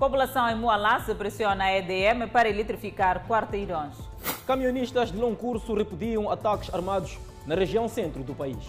[0.00, 3.94] População em Moalasse pressiona a EDM para eletrificar quarteirões.
[4.46, 8.64] Camionistas de longo curso repudiam ataques armados na região centro do país.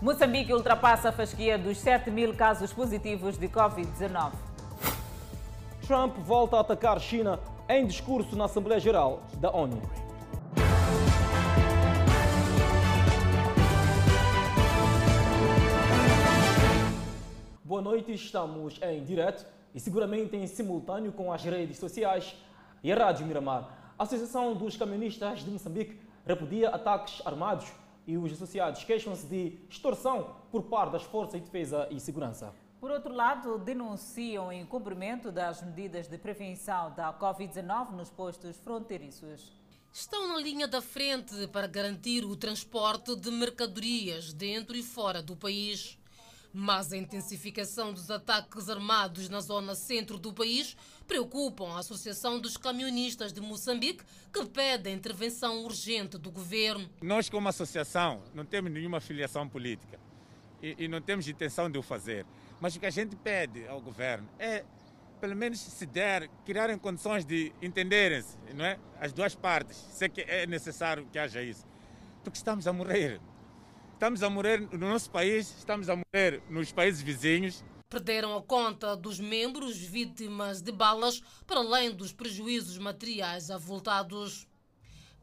[0.00, 4.30] Moçambique ultrapassa a fasquia dos 7 mil casos positivos de Covid-19.
[5.84, 9.82] Trump volta a atacar China em discurso na Assembleia Geral da ONU.
[17.64, 19.44] Boa noite, estamos em direto
[19.74, 22.34] e seguramente em simultâneo com as redes sociais
[22.82, 23.94] e a Rádio Miramar.
[23.98, 27.70] A Associação dos Camionistas de Moçambique repudia ataques armados
[28.06, 32.52] e os associados queixam-se de extorsão por parte das Forças de Defesa e Segurança.
[32.80, 39.52] Por outro lado, denunciam o incumprimento das medidas de prevenção da Covid-19 nos postos fronteiriços.
[39.92, 45.36] Estão na linha da frente para garantir o transporte de mercadorias dentro e fora do
[45.36, 45.99] país.
[46.52, 50.76] Mas a intensificação dos ataques armados na zona centro do país
[51.06, 56.88] preocupam a Associação dos Camionistas de Moçambique, que pede a intervenção urgente do governo.
[57.00, 59.98] Nós, como associação, não temos nenhuma filiação política
[60.62, 62.26] e, e não temos intenção de o fazer.
[62.60, 64.64] Mas o que a gente pede ao governo é,
[65.20, 68.78] pelo menos, se der, criarem condições de entenderem-se, não é?
[68.98, 69.76] As duas partes.
[69.92, 71.66] Sei que é necessário que haja isso.
[72.24, 73.20] Porque estamos a morrer.
[74.00, 77.62] Estamos a morrer no nosso país, estamos a morrer nos países vizinhos.
[77.86, 84.48] Perderam a conta dos membros vítimas de balas, para além dos prejuízos materiais avultados.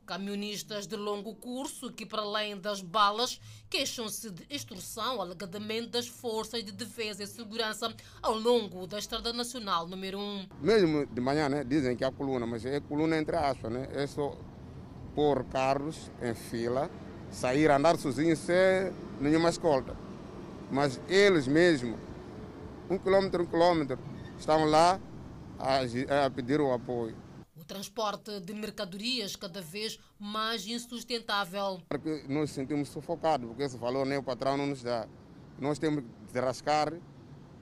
[0.05, 6.63] Camionistas de longo curso que, para além das balas, queixam-se de extorsão alegadamente das forças
[6.63, 7.91] de defesa e segurança
[8.21, 10.49] ao longo da Estrada Nacional número 1.
[10.61, 13.89] Mesmo de manhã, né, dizem que há coluna, mas é coluna entre aspas, né?
[13.91, 14.37] É só
[15.15, 16.91] pôr carros em fila
[17.31, 19.95] sair, andar sozinho sem nenhuma escolta.
[20.71, 21.97] Mas eles mesmos,
[22.89, 23.99] um quilômetro, um quilômetro,
[24.37, 24.99] estavam lá
[25.59, 27.15] a, a pedir o apoio.
[27.55, 31.81] O transporte de mercadorias cada vez mais insustentável.
[31.89, 35.07] Porque nós sentimos sufocados, porque esse valor nem o patrão não nos dá.
[35.59, 36.93] Nós temos que rascar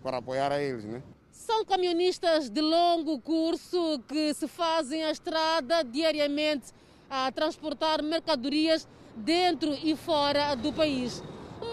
[0.03, 1.01] para apoiar a eles, né?
[1.31, 6.73] São camionistas de longo curso que se fazem a estrada diariamente
[7.09, 11.23] a transportar mercadorias dentro e fora do país,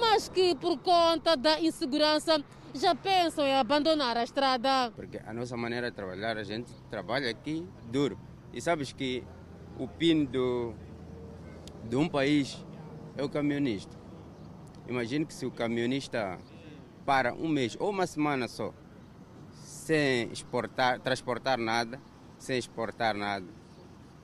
[0.00, 2.42] mas que por conta da insegurança
[2.74, 4.90] já pensam em abandonar a estrada.
[4.94, 8.18] Porque a nossa maneira de trabalhar, a gente trabalha aqui duro.
[8.52, 9.24] E sabes que
[9.78, 10.74] o PIN do,
[11.88, 12.64] de um país
[13.16, 13.96] é o camionista.
[14.88, 16.38] Imagine que se o camionista
[17.04, 18.72] para um mês ou uma semana só,
[19.52, 22.00] sem exportar, transportar nada,
[22.38, 23.46] sem exportar nada,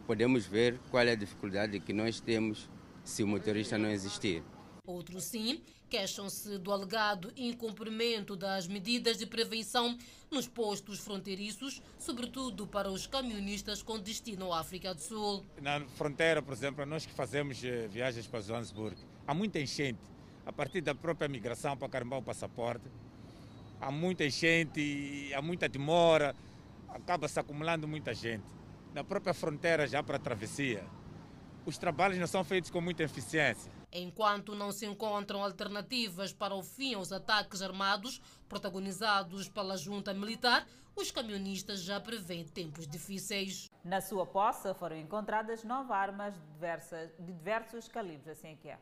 [0.07, 2.69] podemos ver qual é a dificuldade que nós temos
[3.09, 4.43] se o motorista não existir.
[4.87, 9.97] Outros sim queixam-se do alegado incumprimento das medidas de prevenção
[10.31, 15.45] nos postos fronteiriços, sobretudo para os camionistas com destino à África do Sul.
[15.63, 18.97] Na fronteira, por exemplo, nós que fazemos eh, viagens para Johannesburg,
[19.27, 20.01] há muita enchente.
[20.45, 22.85] A partir da própria migração para carimbar o passaporte,
[23.81, 26.37] há muita enchente, há muita demora,
[26.91, 28.45] acaba se acumulando muita gente.
[28.95, 30.85] Na própria fronteira, já para a travessia,
[31.69, 33.71] os trabalhos não são feitos com muita eficiência.
[33.93, 40.67] Enquanto não se encontram alternativas para o fim aos ataques armados protagonizados pela junta militar,
[40.97, 43.71] os camionistas já prevêem tempos difíceis.
[43.85, 48.79] Na sua posse foram encontradas nove armas diversas, de diversos calibres, assim é que é.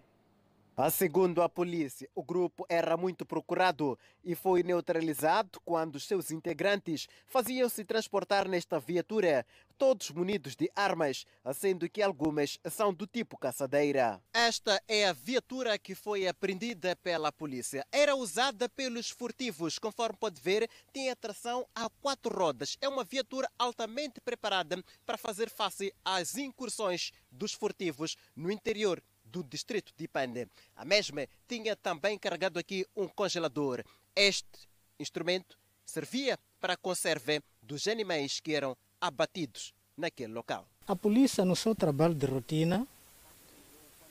[0.92, 7.82] Segundo a polícia, o grupo era muito procurado e foi neutralizado quando seus integrantes faziam-se
[7.82, 9.46] transportar nesta viatura,
[9.78, 14.22] todos munidos de armas, sendo que algumas são do tipo caçadeira.
[14.34, 17.86] Esta é a viatura que foi apreendida pela polícia.
[17.90, 22.76] Era usada pelos furtivos, conforme pode ver, tem tração a quatro rodas.
[22.82, 29.42] É uma viatura altamente preparada para fazer face às incursões dos furtivos no interior do
[29.42, 30.48] distrito de Pande.
[30.74, 33.84] A mesma tinha também carregado aqui um congelador.
[34.14, 40.66] Este instrumento servia para a conserva dos animais que eram abatidos naquele local.
[40.86, 42.86] A polícia, no seu trabalho de rotina,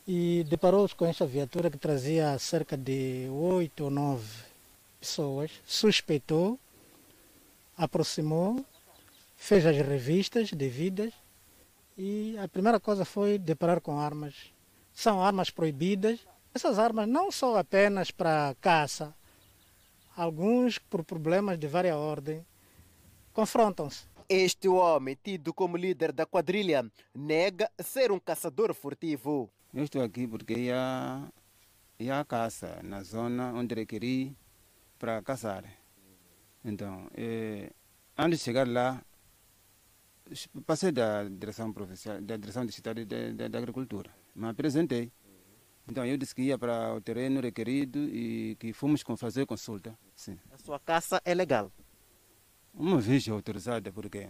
[0.08, 4.44] e deparou-se com esta viatura que trazia cerca de oito ou nove
[5.00, 6.60] pessoas, suspeitou,
[7.76, 8.64] aproximou,
[9.36, 11.14] fez as revistas devidas
[11.98, 14.36] e a primeira coisa foi deparar com armas
[14.96, 16.20] são armas proibidas.
[16.56, 19.14] Essas armas não são apenas para caça,
[20.18, 22.44] alguns por problemas de várias ordens
[23.34, 24.08] confrontam-se.
[24.28, 29.52] Este homem, tido como líder da quadrilha, nega ser um caçador furtivo.
[29.74, 31.30] Eu estou aqui porque ia,
[32.00, 34.34] ia caça na zona onde eu queria
[34.98, 35.64] para caçar.
[36.64, 37.70] Então, é,
[38.18, 39.04] Antes de chegar lá,
[40.66, 41.74] passei da direção
[42.22, 42.94] da direção distrital
[43.50, 45.12] da agricultura, me apresentei.
[45.88, 49.98] Então eu disse que ia para o terreno requerido e que fomos fazer consulta.
[50.16, 50.38] Sim.
[50.52, 51.72] A sua caça é legal?
[52.74, 54.28] Uma vez autorizada, porque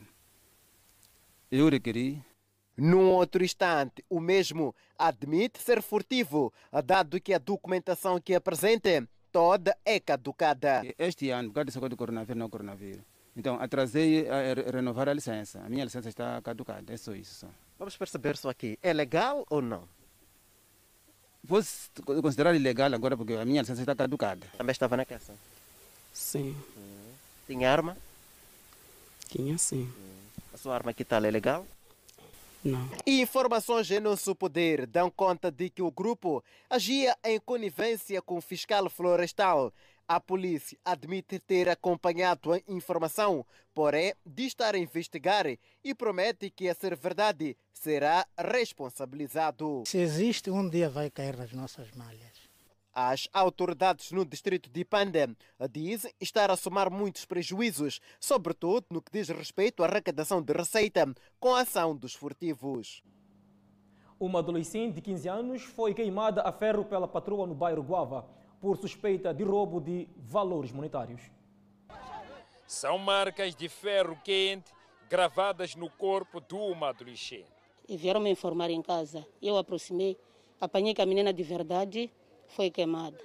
[1.49, 2.23] eu requeri.
[2.77, 6.53] Num outro instante, o mesmo admite ser furtivo,
[6.83, 10.83] dado que a documentação que apresenta toda é caducada.
[10.99, 13.01] Este ano, por causa dessa coisa do coronavírus, não coronavírus.
[13.33, 15.61] Então, atrasei a renovar a licença.
[15.61, 17.33] A minha licença está caducada, é só isso.
[17.35, 17.49] Só.
[17.77, 19.87] Vamos perceber só aqui, é legal ou não?
[21.43, 21.61] Vou
[22.21, 24.47] considerar ilegal agora porque a minha licença está caducada.
[24.57, 25.35] Também estava na caça?
[26.11, 26.55] Sim.
[26.75, 27.11] Hum.
[27.45, 27.95] Tinha arma?
[29.29, 29.83] Tinha sim.
[29.83, 30.25] Hum.
[30.53, 31.67] A sua arma que tal é legal?
[32.63, 32.89] Não.
[33.05, 38.41] Informações em nosso poder dão conta de que o grupo agia em conivência com o
[38.41, 39.71] fiscal florestal.
[40.07, 43.43] A polícia admite ter acompanhado a informação,
[43.73, 45.47] porém de estar a investigar
[45.83, 49.81] e promete que, a ser verdade, será responsabilizado.
[49.87, 52.45] Se existe, um dia vai cair nas nossas malhas.
[52.93, 55.35] As autoridades no distrito de Panda
[55.71, 61.11] dizem estar a somar muitos prejuízos, sobretudo no que diz respeito à arrecadação de receita
[61.39, 63.01] com a ação dos furtivos.
[64.19, 68.77] Uma adolescente de 15 anos foi queimada a ferro pela patroa no bairro Guava por
[68.77, 71.21] suspeita de roubo de valores monetários.
[72.65, 74.71] São marcas de ferro quente
[75.07, 77.45] gravadas no corpo de uma adolescente.
[77.87, 79.23] E vieram me informar em casa.
[79.39, 80.17] Eu aproximei,
[80.59, 82.11] apanhei que a menina de verdade
[82.47, 83.19] foi queimada.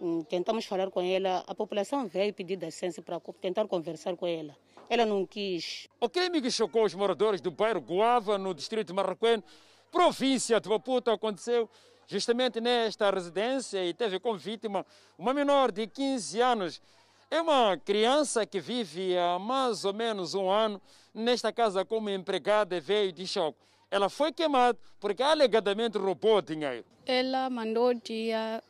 [0.00, 4.56] Hum, tentamos falar com ela, a população veio pedir licença para tentar conversar com ela.
[4.88, 5.88] Ela não quis.
[6.00, 9.42] O crime que chocou os moradores do bairro Guava, no distrito de Marraquém,
[9.90, 11.68] província de Maputo, aconteceu
[12.10, 14.84] justamente nesta residência e teve como vítima
[15.16, 16.82] uma menor de 15 anos.
[17.30, 20.82] É uma criança que vive há mais ou menos um ano
[21.14, 23.58] nesta casa como empregada e veio de choque.
[23.88, 26.84] Ela foi queimada porque alegadamente roubou dinheiro.
[27.06, 28.60] Ela mandou tia,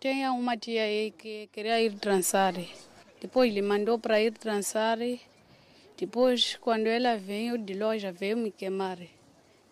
[0.00, 2.54] tinha uma tia aí que queria ir trançar.
[3.20, 4.98] Depois ele mandou para ir trançar.
[5.96, 8.98] Depois, quando ela veio de loja, veio me queimar.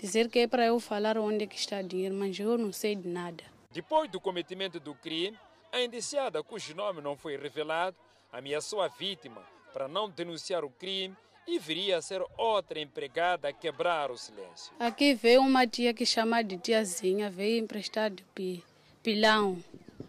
[0.01, 2.73] Dizer que é para eu falar onde é que está o dinheiro, mas eu não
[2.73, 3.45] sei de nada.
[3.71, 5.37] Depois do cometimento do crime,
[5.71, 7.95] a indiciada, cujo nome não foi revelado,
[8.33, 9.43] ameaçou a vítima
[9.75, 11.15] para não denunciar o crime
[11.47, 14.73] e viria a ser outra empregada a quebrar o silêncio.
[14.79, 18.65] Aqui veio uma tia que chama de tiazinha, veio emprestar de pi,
[19.03, 19.63] pilão.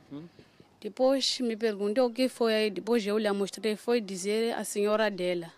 [0.10, 0.26] Hum?
[0.80, 5.12] Depois me perguntou o que foi aí, depois eu lhe mostrei, foi dizer a senhora
[5.12, 5.52] dela.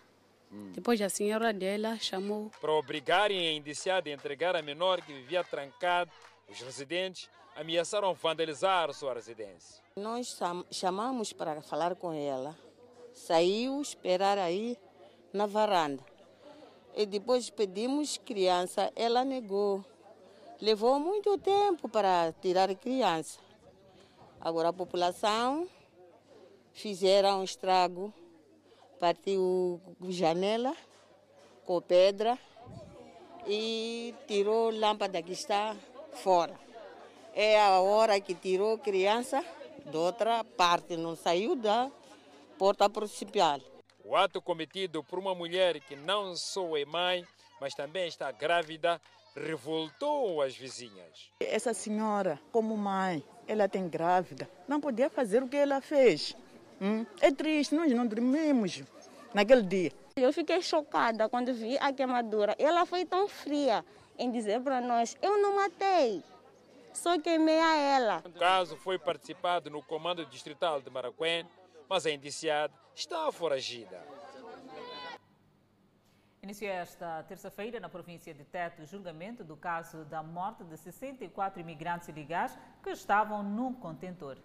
[0.72, 2.50] Depois a senhora dela chamou.
[2.60, 6.10] Para obrigarem a indiciada a entregar a menor que vivia trancada,
[6.48, 9.82] os residentes ameaçaram vandalizar sua residência.
[9.96, 10.38] Nós
[10.70, 12.56] chamamos para falar com ela.
[13.12, 14.76] Saiu esperar aí
[15.32, 16.02] na varanda.
[16.96, 19.84] E depois pedimos criança, ela negou.
[20.60, 23.40] Levou muito tempo para tirar criança.
[24.40, 25.68] Agora a população
[26.72, 28.12] fizeram um estrago,
[29.04, 29.78] partiu
[30.08, 30.74] janela
[31.66, 32.38] com pedra
[33.46, 35.76] e tirou lâmpada que está
[36.14, 36.58] fora.
[37.34, 39.44] É a hora que tirou criança
[39.84, 41.90] de outra parte, não saiu da
[42.58, 43.60] porta principal.
[44.02, 47.26] O ato cometido por uma mulher que não só é mãe,
[47.60, 48.98] mas também está grávida,
[49.36, 51.30] revoltou as vizinhas.
[51.40, 56.34] Essa senhora, como mãe, ela tem grávida, não podia fazer o que ela fez.
[56.80, 57.06] Hum?
[57.20, 58.82] É triste, nós não dormimos
[59.32, 59.92] naquele dia.
[60.16, 62.54] Eu fiquei chocada quando vi a queimadura.
[62.58, 63.84] Ela foi tão fria
[64.18, 66.22] em dizer para nós: eu não matei,
[66.92, 68.22] só queimei a ela.
[68.24, 71.46] O caso foi participado no Comando Distrital de Maracuém,
[71.88, 74.00] mas a indiciada está foragida.
[76.44, 81.58] Inicia esta terça-feira, na província de Tete, o julgamento do caso da morte de 64
[81.58, 84.36] imigrantes ilegais que estavam num contentor.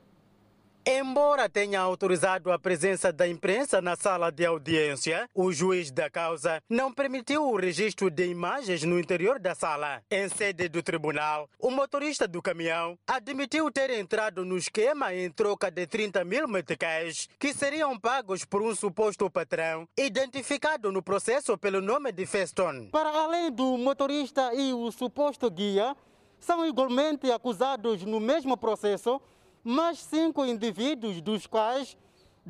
[0.86, 6.62] Embora tenha autorizado a presença da imprensa na sala de audiência, o juiz da causa
[6.70, 10.02] não permitiu o registro de imagens no interior da sala.
[10.10, 15.70] Em sede do tribunal, o motorista do caminhão admitiu ter entrado no esquema em troca
[15.70, 21.82] de 30 mil meticais, que seriam pagos por um suposto patrão, identificado no processo pelo
[21.82, 22.88] nome de Feston.
[22.92, 25.96] Para além do motorista e o suposto guia,
[26.40, 29.22] são igualmente acusados no mesmo processo
[29.64, 31.98] mais cinco indivíduos, dos quais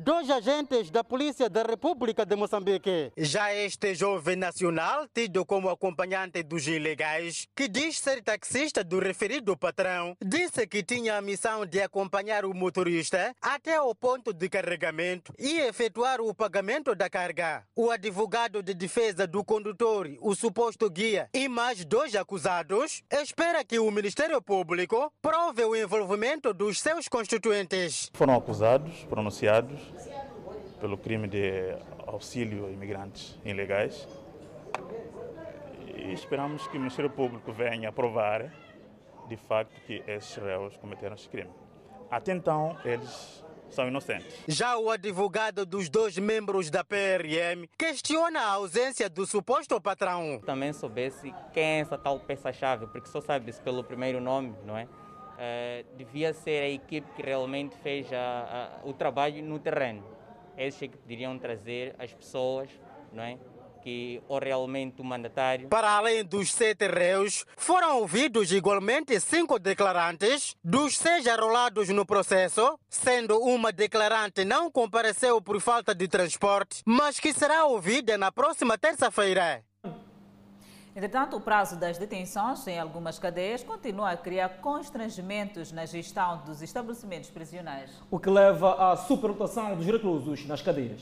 [0.00, 3.12] dois agentes da Polícia da República de Moçambique.
[3.16, 9.56] Já este jovem nacional, tido como acompanhante dos ilegais, que diz ser taxista do referido
[9.56, 15.34] patrão, disse que tinha a missão de acompanhar o motorista até o ponto de carregamento
[15.38, 17.64] e efetuar o pagamento da carga.
[17.76, 23.78] O advogado de defesa do condutor, o suposto guia e mais dois acusados espera que
[23.78, 28.10] o Ministério Público prove o envolvimento dos seus constituintes.
[28.14, 29.89] Foram acusados, pronunciados
[30.80, 34.08] pelo crime de auxílio a imigrantes ilegais
[35.96, 38.50] e esperamos que o Ministério Público venha provar
[39.28, 41.50] de facto que esses réus cometeram esse crime.
[42.10, 44.36] Até então, eles são inocentes.
[44.48, 50.40] Já o advogado dos dois membros da PRM questiona a ausência do suposto patrão.
[50.44, 54.88] Também soubesse quem é essa tal peça-chave, porque só sabe-se pelo primeiro nome, não é?
[55.40, 60.04] Uh, devia ser a equipe que realmente fez a, a, o trabalho no terreno.
[60.54, 62.68] Esses é que poderiam trazer as pessoas,
[63.10, 63.38] não é?
[63.80, 65.68] que ou realmente o mandatário.
[65.68, 72.78] Para além dos sete réus, foram ouvidos igualmente cinco declarantes, dos seis arrolados no processo,
[72.88, 78.76] sendo uma declarante não compareceu por falta de transporte, mas que será ouvida na próxima
[78.76, 79.64] terça-feira.
[81.00, 86.60] Entretanto, o prazo das detenções em algumas cadeias continua a criar constrangimentos na gestão dos
[86.60, 87.90] estabelecimentos prisionais.
[88.10, 91.00] O que leva à superlotação dos reclusos nas cadeias.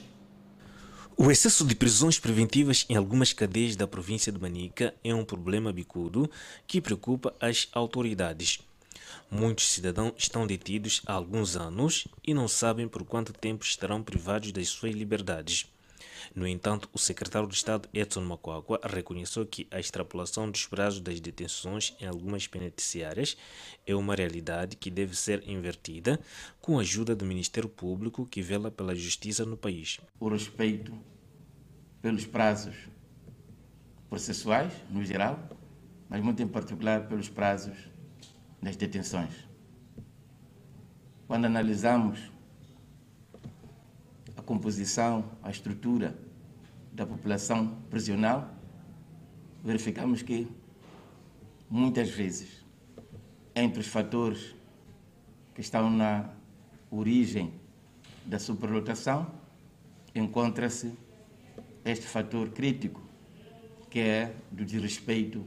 [1.16, 5.72] O excesso de prisões preventivas em algumas cadeias da província de Manica é um problema
[5.72, 6.30] bicudo
[6.64, 8.60] que preocupa as autoridades.
[9.28, 14.52] Muitos cidadãos estão detidos há alguns anos e não sabem por quanto tempo estarão privados
[14.52, 15.66] das suas liberdades.
[16.34, 21.20] No entanto, o secretário de Estado Edson Macuagua reconheceu que a extrapolação dos prazos das
[21.20, 23.36] detenções em algumas penitenciárias
[23.86, 26.20] é uma realidade que deve ser invertida
[26.60, 29.98] com a ajuda do Ministério Público que vela pela justiça no país.
[30.20, 30.92] O respeito
[32.00, 32.76] pelos prazos
[34.08, 35.38] processuais, no geral,
[36.08, 37.76] mas muito em particular pelos prazos
[38.62, 39.32] das detenções.
[41.26, 42.18] Quando analisamos
[44.38, 46.16] a composição, a estrutura
[46.92, 48.48] da população prisional,
[49.64, 50.46] verificamos que
[51.68, 52.64] muitas vezes,
[53.52, 54.54] entre os fatores
[55.56, 56.30] que estão na
[56.88, 57.52] origem
[58.24, 59.28] da superlotação,
[60.14, 60.92] encontra-se
[61.84, 63.02] este fator crítico,
[63.90, 65.44] que é do desrespeito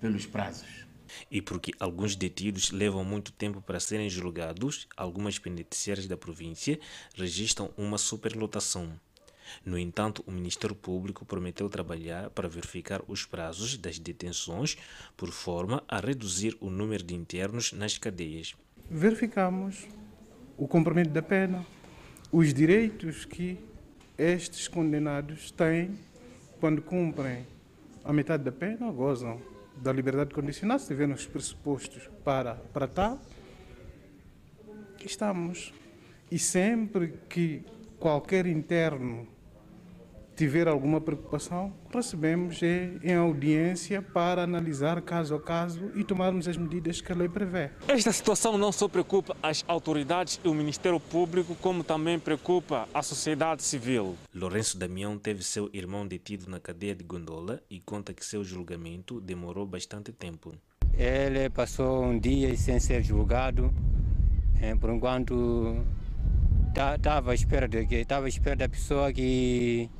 [0.00, 0.87] pelos prazos.
[1.30, 6.78] E porque alguns detidos levam muito tempo para serem julgados, algumas penitenciárias da província
[7.14, 8.98] registram uma superlotação.
[9.64, 14.76] No entanto, o Ministério Público prometeu trabalhar para verificar os prazos das detenções,
[15.16, 18.54] por forma a reduzir o número de internos nas cadeias.
[18.90, 19.86] Verificamos
[20.56, 21.64] o cumprimento da pena,
[22.32, 23.58] os direitos que
[24.16, 25.98] estes condenados têm
[26.60, 27.46] quando cumprem
[28.04, 29.40] a metade da pena, gozam
[29.82, 33.20] da liberdade condicional, se tiverem os pressupostos para, para tal.
[35.04, 35.72] Estamos.
[36.30, 37.64] E sempre que
[37.98, 39.26] qualquer interno
[40.38, 47.00] tiver alguma preocupação, recebemos em audiência para analisar caso a caso e tomarmos as medidas
[47.00, 47.70] que a lei prevê.
[47.88, 53.02] Esta situação não só preocupa as autoridades e o Ministério Público, como também preocupa a
[53.02, 54.14] sociedade civil.
[54.32, 59.20] Lourenço Damião teve seu irmão detido na cadeia de Gondola e conta que seu julgamento
[59.20, 60.54] demorou bastante tempo.
[60.96, 63.74] Ele passou um dia sem ser julgado,
[64.60, 65.84] eh, por enquanto
[66.68, 69.90] estava à espera de estava à espera da pessoa que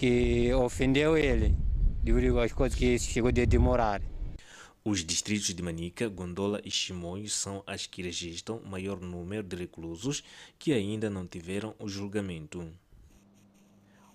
[0.00, 1.54] que ofendeu ele,
[2.02, 4.00] devido às coisas que chegou de demorar.
[4.82, 10.24] Os distritos de Manica, Gondola e Chimoio são as que registram maior número de reclusos
[10.58, 12.66] que ainda não tiveram o julgamento.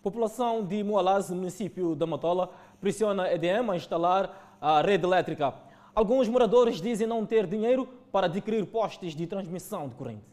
[0.01, 2.51] População de Moalaz, município da Matola,
[2.81, 5.53] pressiona a EDM a instalar a rede elétrica.
[5.93, 10.25] Alguns moradores dizem não ter dinheiro para adquirir postes de transmissão de corrente.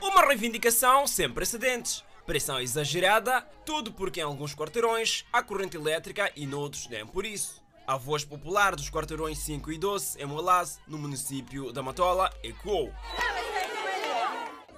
[0.00, 2.02] Uma reivindicação sem precedentes.
[2.26, 7.62] Pressão exagerada, tudo porque em alguns quarteirões há corrente elétrica e noutros nem por isso.
[7.86, 12.92] A voz popular dos quarteirões 5 e 12 em Moalaz, no município da Matola, ecoou.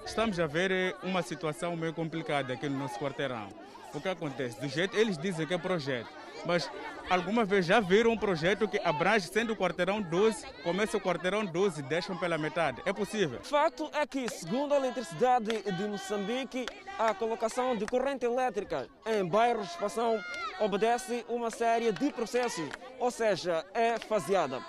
[0.05, 3.49] Estamos a ver eh, uma situação meio complicada aqui no nosso quarteirão.
[3.93, 4.59] O que acontece?
[4.59, 6.07] Do jeito, eles dizem que é projeto,
[6.45, 6.69] mas
[7.09, 11.43] alguma vez já viram um projeto que abrange sendo o quarteirão 12, começa o quarteirão
[11.43, 12.81] 12 e deixam pela metade.
[12.85, 13.39] É possível?
[13.41, 16.67] Fato é que, segundo a eletricidade de Moçambique,
[16.99, 20.23] a colocação de corrente elétrica em bairros de expansão
[20.59, 22.69] obedece uma série de processos,
[22.99, 24.61] ou seja, é faseada.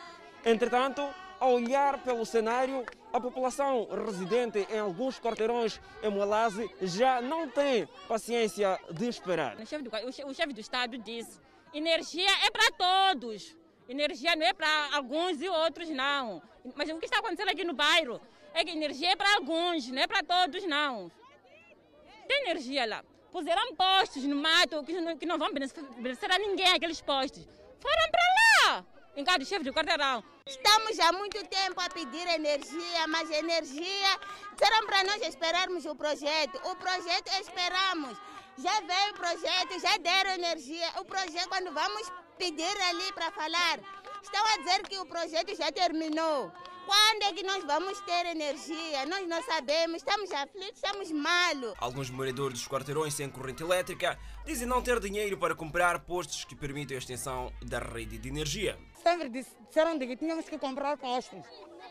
[0.45, 1.07] Entretanto,
[1.39, 7.87] ao olhar pelo cenário, a população residente em alguns quarteirões em Moalaze já não tem
[8.07, 9.57] paciência de esperar.
[9.57, 9.91] O chefe do,
[10.29, 11.41] o chefe do Estado disse:
[11.73, 13.57] energia é para todos.
[13.89, 16.41] Energia não é para alguns e outros não.
[16.77, 18.21] Mas o que está acontecendo aqui no bairro
[18.55, 21.11] é que energia é para alguns, não é para todos não.
[22.29, 23.05] Tem energia lá.
[23.33, 27.49] Puseram postos no mato que não, que não vão beneficiar a ninguém aqueles postos.
[27.81, 30.25] Foram para lá em cada chefe de quarteirão.
[30.47, 34.19] Estamos há muito tempo a pedir energia, mas energia
[34.53, 36.57] disseram para nós esperarmos o projeto.
[36.65, 38.17] O projeto esperamos.
[38.59, 40.89] Já veio o projeto, já deram energia.
[41.01, 43.79] O projeto, quando vamos pedir ali para falar,
[44.23, 46.51] estão a dizer que o projeto já terminou.
[46.87, 49.07] Quando é que nós vamos ter energia?
[49.07, 51.75] Nós não sabemos, estamos aflitos, estamos malos.
[51.79, 56.57] Alguns moradores dos quarteirões sem corrente elétrica dizem não ter dinheiro para comprar postos que
[56.57, 58.77] permitem a extensão da rede de energia.
[59.03, 61.45] Sempre disseram que tínhamos que comprar postos.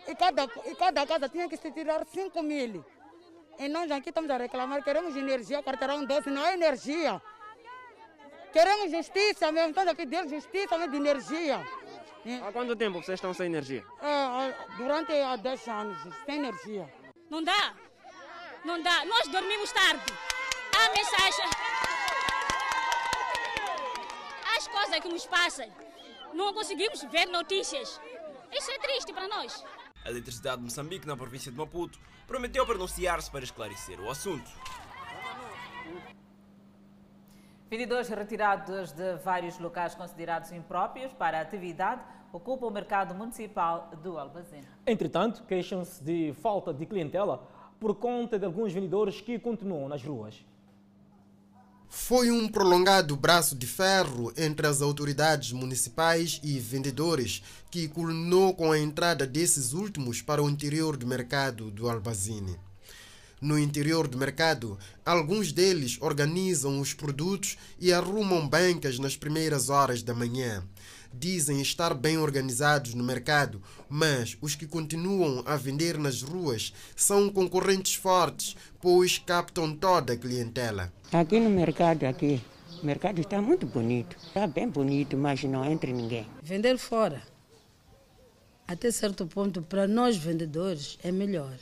[0.08, 2.86] E cada, e cada casa tinha que se tirar 5 mil.
[3.58, 7.22] E nós aqui estamos a reclamar, queremos energia, quarteirão 12, não é energia.
[8.54, 11.66] Queremos justiça mesmo, estamos a pedir justiça mesmo de energia.
[12.46, 13.84] Há quanto tempo vocês estão sem energia?
[14.02, 16.92] É, durante há 10 anos, sem energia.
[17.30, 17.74] Não dá,
[18.64, 19.06] não dá.
[19.06, 20.14] Nós dormimos tarde.
[20.76, 21.46] Há mensagem.
[24.56, 25.70] As coisas que nos passam,
[26.40, 28.00] não conseguimos ver notícias.
[28.52, 29.64] Isso é triste para nós.
[30.06, 34.50] A Eletricidade de Moçambique, na província de Maputo, prometeu pronunciar-se para esclarecer o assunto.
[37.70, 44.18] Vendedores retirados de vários locais considerados impróprios para a atividade ocupam o mercado municipal do
[44.18, 44.66] Albazine.
[44.88, 47.46] Entretanto, queixam-se de falta de clientela
[47.80, 50.44] por conta de alguns vendedores que continuam nas ruas.
[51.92, 57.42] Foi um prolongado braço de ferro entre as autoridades municipais e vendedores
[57.72, 62.56] que culminou com a entrada desses últimos para o interior do mercado do Albazine.
[63.42, 70.04] No interior do mercado, alguns deles organizam os produtos e arrumam bancas nas primeiras horas
[70.04, 70.64] da manhã.
[71.14, 77.30] Dizem estar bem organizados no mercado, mas os que continuam a vender nas ruas são
[77.30, 80.94] concorrentes fortes, pois captam toda a clientela.
[81.12, 82.42] Aqui no mercado, aqui,
[82.82, 84.16] o mercado está muito bonito.
[84.28, 86.28] Está bem bonito, mas não entra ninguém.
[86.42, 87.22] Vender fora,
[88.68, 91.58] até certo ponto, para nós vendedores, é melhor.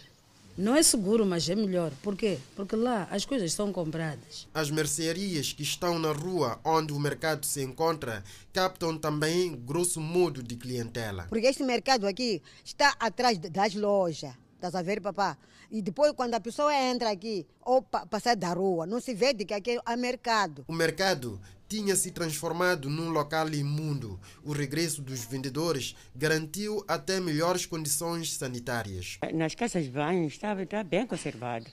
[0.58, 1.91] Não é seguro, mas é melhor.
[2.02, 2.39] Por quê?
[2.56, 4.48] Porque lá as coisas são compradas.
[4.52, 10.41] As mercearias que estão na rua onde o mercado se encontra captam também grosso modo
[10.41, 11.28] de clientela.
[11.30, 14.34] Porque este mercado aqui está atrás das lojas.
[14.56, 15.38] Estás a ver, papá?
[15.70, 19.34] E depois, quando a pessoa entra aqui, ou pa passar da rua, não se vê
[19.34, 20.64] de que aqui é mercado.
[20.68, 24.20] O mercado tinha se transformado num local imundo.
[24.44, 29.18] O regresso dos vendedores garantiu até melhores condições sanitárias.
[29.34, 31.66] Nas casas de banho estava, está bem conservado.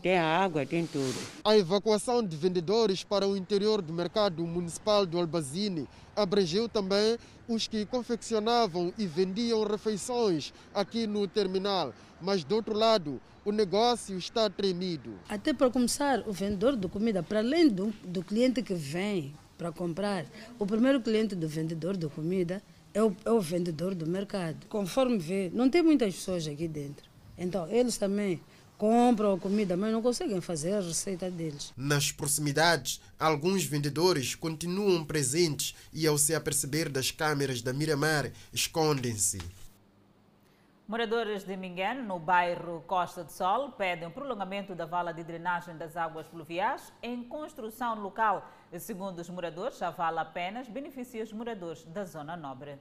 [0.00, 1.14] Tem água, tem tudo.
[1.44, 7.66] A evacuação de vendedores para o interior do mercado municipal do Albazine abrangeu também os
[7.66, 11.92] que confeccionavam e vendiam refeições aqui no terminal.
[12.20, 15.12] Mas, do outro lado, o negócio está tremido.
[15.28, 19.72] Até para começar, o vendedor de comida, para além do, do cliente que vem para
[19.72, 20.26] comprar,
[20.58, 22.62] o primeiro cliente do vendedor de comida
[22.94, 24.66] é o, é o vendedor do mercado.
[24.68, 27.08] Conforme vê, não tem muitas pessoas aqui dentro.
[27.36, 28.40] Então, eles também
[28.78, 31.72] compram a comida, mas não conseguem fazer a receita deles.
[31.76, 39.38] Nas proximidades, alguns vendedores continuam presentes e, ao se aperceber das câmeras da Miramar, escondem-se.
[40.88, 45.76] Moradores de Minguene, no bairro Costa do Sol, pedem o prolongamento da vala de drenagem
[45.76, 48.48] das águas pluviais em construção local.
[48.78, 52.78] Segundo os moradores, a vala apenas beneficia os moradores da zona nobre.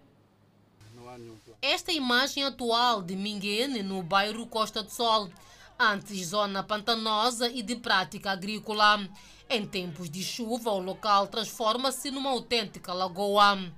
[1.61, 5.29] Esta imagem atual de Minguene, no bairro Costa do Sol,
[5.79, 9.07] antes zona pantanosa e de prática agrícola.
[9.49, 13.71] Em tempos de chuva, o local transforma-se numa autêntica lagoa.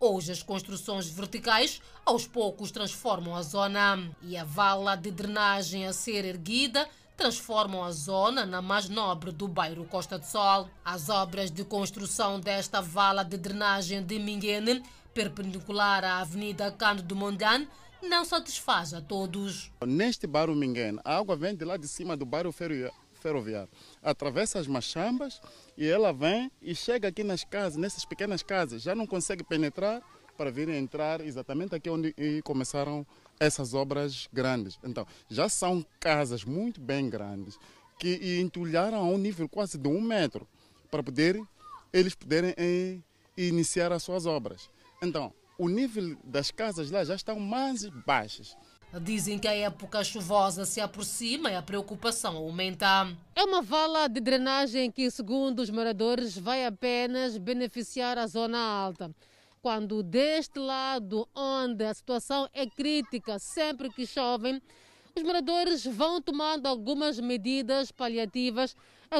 [0.00, 5.92] Hoje, as construções verticais aos poucos transformam a zona e a vala de drenagem a
[5.92, 10.68] ser erguida transformam a zona na mais nobre do bairro Costa do Sol.
[10.84, 14.82] As obras de construção desta vala de drenagem de Minguene,
[15.14, 17.68] perpendicular à Avenida Cândido Mondlane,
[18.02, 19.70] não satisfaz a todos.
[19.86, 23.70] Neste bairro Minguene, a água vem de lá de cima do bairro ferroviário,
[24.02, 25.40] atravessa as machambas
[25.76, 30.02] e ela vem e chega aqui nas casas, nessas pequenas casas, já não consegue penetrar
[30.36, 33.06] para vir entrar exatamente aqui onde começaram
[33.38, 34.78] essas obras grandes.
[34.82, 37.58] Então, já são casas muito bem grandes
[37.98, 40.48] que entulharam a um nível quase de um metro
[40.90, 41.40] para poder
[41.92, 42.98] eles poderem eh,
[43.36, 44.70] iniciar as suas obras.
[45.02, 48.56] Então, o nível das casas lá já estão mais baixas.
[49.00, 53.16] Dizem que a época chuvosa se aproxima e a preocupação aumenta.
[53.36, 59.14] É uma vala de drenagem que, segundo os moradores, vai apenas beneficiar a zona alta.
[59.62, 64.60] Quando deste lado, onde a situação é crítica sempre que chovem,
[65.16, 68.74] os moradores vão tomando algumas medidas paliativas,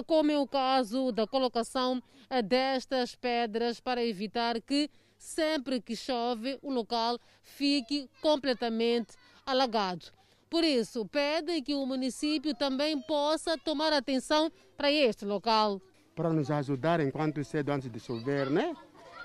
[0.07, 2.03] como é o caso da colocação
[2.45, 4.91] destas pedras para evitar que,
[5.23, 9.15] sempre que chove, o local fique completamente
[9.47, 10.07] alagado.
[10.51, 15.81] Por isso, pede que o município também possa tomar atenção para este local.
[16.15, 18.75] Para nos ajudar enquanto é cedo antes de chover, né?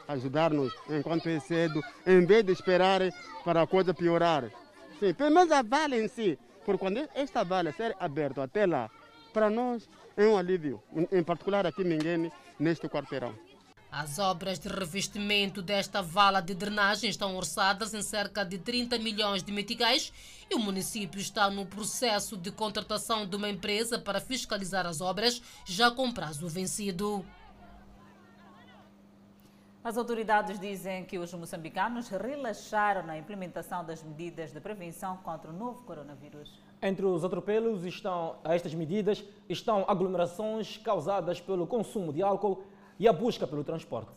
[0.08, 3.02] Ajudar-nos enquanto é cedo, em vez de esperar
[3.44, 4.50] para a coisa piorar.
[5.00, 8.90] Sim, pelo menos a vala em si, porque quando esta vala ser aberta até lá,
[9.34, 10.82] para nós é um alívio,
[11.12, 13.47] em particular aqui Minguene, neste quarteirão.
[14.00, 19.42] As obras de revestimento desta vala de drenagem estão orçadas em cerca de 30 milhões
[19.42, 20.14] de meticais
[20.48, 25.42] e o município está no processo de contratação de uma empresa para fiscalizar as obras,
[25.66, 27.26] já com prazo vencido.
[29.84, 35.54] As autoridades dizem que os moçambicanos relaxaram na implementação das medidas de prevenção contra o
[35.54, 36.62] novo coronavírus.
[36.84, 42.64] Entre os atropelos estão, a estas medidas estão aglomerações causadas pelo consumo de álcool
[43.00, 44.12] e a busca pelo transporte.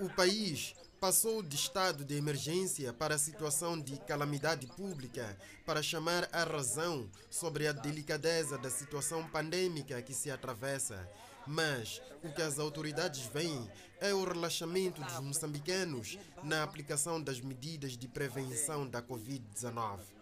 [0.00, 6.28] O país passou de estado de emergência para a situação de calamidade pública para chamar
[6.32, 11.08] a razão sobre a delicadeza da situação pandêmica que se atravessa.
[11.46, 17.96] Mas o que as autoridades veem é o relaxamento dos moçambicanos na aplicação das medidas
[17.96, 20.17] de prevenção da Covid-19.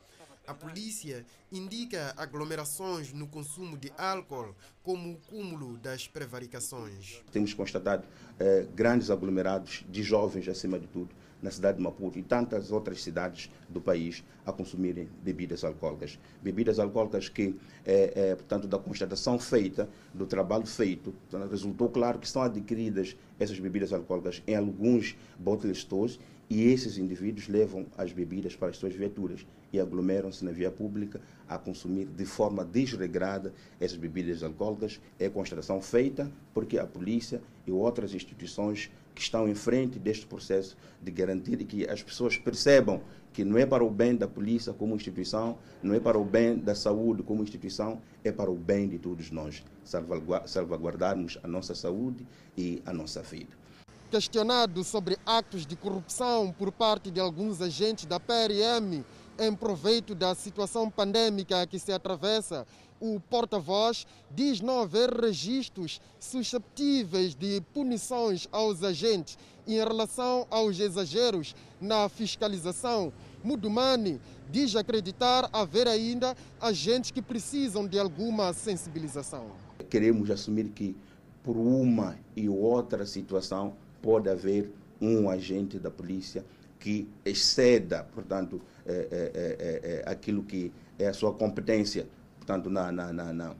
[0.47, 7.21] A polícia indica aglomerações no consumo de álcool como o cúmulo das prevaricações.
[7.33, 8.05] Temos constatado
[8.39, 11.11] eh, grandes aglomerados de jovens, acima de tudo,
[11.43, 16.17] na cidade de Maputo e tantas outras cidades do país a consumirem bebidas alcoólicas.
[16.41, 21.13] Bebidas alcoólicas que, eh, eh, portanto, da constatação feita, do trabalho feito,
[21.51, 27.49] resultou claro que são adquiridas essas bebidas alcoólicas em alguns bottle stores e esses indivíduos
[27.49, 32.25] levam as bebidas para as suas viaturas e aglomeram-se na via pública a consumir de
[32.25, 35.01] forma desregrada essas bebidas alcoólicas.
[35.19, 40.77] É constatação feita porque a polícia e outras instituições que estão em frente deste processo
[41.03, 43.01] de garantir que as pessoas percebam
[43.33, 46.57] que não é para o bem da polícia como instituição, não é para o bem
[46.57, 52.27] da saúde como instituição, é para o bem de todos nós, salvaguardarmos a nossa saúde
[52.57, 53.66] e a nossa vida.
[54.11, 59.05] Questionado sobre atos de corrupção por parte de alguns agentes da PRM
[59.37, 62.65] em proveito da situação pandêmica que se atravessa,
[63.01, 71.55] o porta-voz diz não haver registros susceptíveis de punições aos agentes em relação aos exageros
[71.81, 73.13] na fiscalização.
[73.43, 79.51] Mudumani diz acreditar haver ainda agentes que precisam de alguma sensibilização.
[79.91, 80.97] Queremos assumir que,
[81.43, 83.75] por uma e outra situação,
[84.07, 86.45] pode haver um agente da polícia
[86.79, 93.13] que exceda, portanto, é, é, é, aquilo que é a sua competência, portanto, na, na,
[93.13, 93.55] na,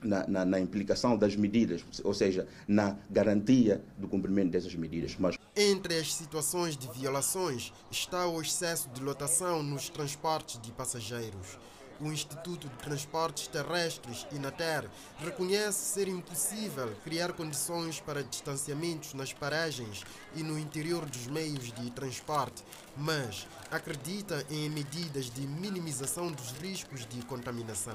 [0.00, 5.16] na, na, implicação das medidas, ou seja, na garantia do cumprimento dessas medidas.
[5.18, 5.36] Mas...
[5.56, 11.58] Entre as situações de violações está o excesso de lotação nos transportes de passageiros
[12.00, 20.02] o Instituto de Transportes Terrestres, INATER, reconhece ser impossível criar condições para distanciamentos nas paragens
[20.34, 22.64] e no interior dos meios de transporte,
[22.96, 27.94] mas acredita em medidas de minimização dos riscos de contaminação.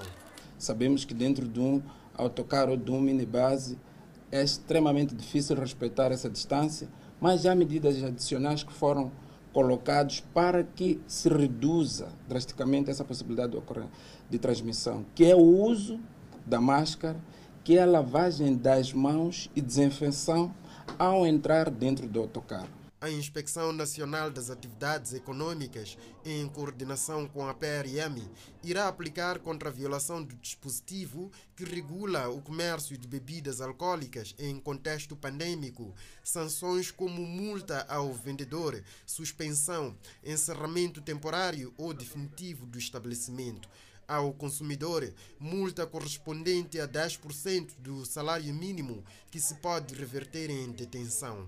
[0.57, 1.81] Sabemos que dentro de um
[2.13, 3.77] autocarro ou de um minibase
[4.31, 9.11] é extremamente difícil respeitar essa distância, mas há medidas adicionais que foram
[9.53, 13.57] colocados para que se reduza drasticamente essa possibilidade
[14.29, 15.99] de, transmissão, que é o uso
[16.45, 17.17] da máscara,
[17.63, 20.53] que é a lavagem das mãos e desinfecção
[20.97, 22.78] ao entrar dentro do autocarro.
[23.01, 28.27] A Inspeção Nacional das Atividades Econômicas, em coordenação com a PRM,
[28.61, 34.59] irá aplicar contra a violação do dispositivo que regula o comércio de bebidas alcoólicas em
[34.59, 43.69] contexto pandêmico, sanções como multa ao vendedor, suspensão, encerramento temporário ou definitivo do estabelecimento
[44.05, 51.47] ao consumidor multa correspondente a 10% do salário mínimo que se pode reverter em detenção.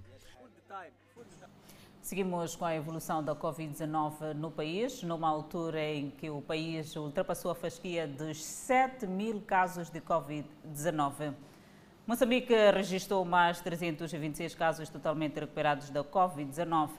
[2.02, 7.52] Seguimos com a evolução da Covid-19 no país, numa altura em que o país ultrapassou
[7.52, 11.36] a fasquia dos 7 mil casos de Covid-19.
[12.08, 16.90] Moçambique registrou mais 326 casos totalmente recuperados da Covid-19.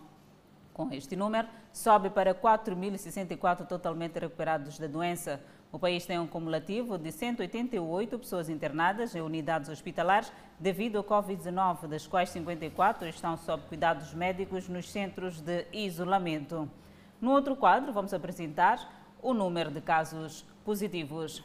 [0.73, 5.41] Com este número, sobe para 4.064 totalmente recuperados da doença.
[5.73, 10.31] O país tem um cumulativo de 188 pessoas internadas em unidades hospitalares
[10.61, 16.71] devido ao Covid-19, das quais 54 estão sob cuidados médicos nos centros de isolamento.
[17.19, 18.87] No outro quadro, vamos apresentar
[19.23, 21.43] o número de casos positivos.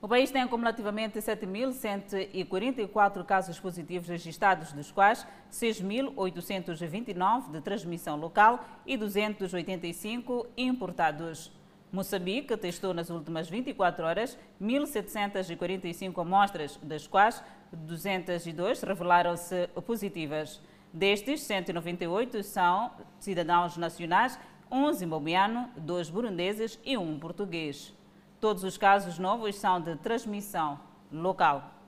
[0.00, 8.96] O país tem acumulativamente 7.144 casos positivos registrados, dos quais 6.829 de transmissão local e
[8.96, 11.52] 285 importados.
[11.92, 20.58] Moçambique testou nas últimas 24 horas 1.745 amostras, das quais 202 revelaram-se positivas.
[20.90, 24.38] Destes, 198 são cidadãos nacionais,
[24.70, 27.92] 11 zimbabuiano, 2 burundeses e 1 português.
[28.40, 30.80] Todos os casos novos são de transmissão
[31.12, 31.81] local.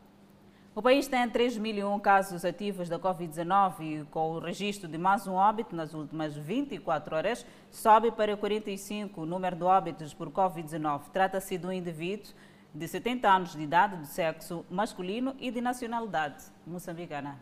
[0.77, 5.35] O país tem 3.001 casos ativos da Covid-19 e com o registro de mais um
[5.35, 11.03] óbito nas últimas 24 horas, sobe para 45 o número de óbitos por Covid-19.
[11.13, 12.33] Trata-se de um indivíduo
[12.75, 17.39] de 70 anos de idade, de sexo masculino e de nacionalidade moçambicana.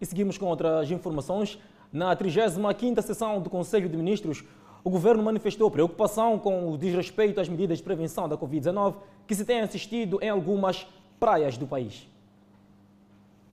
[0.00, 1.56] E seguimos com outras informações.
[1.92, 4.42] Na 35ª sessão do Conselho de Ministros,
[4.82, 9.44] o governo manifestou preocupação com o desrespeito às medidas de prevenção da Covid-19 que se
[9.44, 10.84] tem assistido em algumas
[11.24, 12.06] praias do país.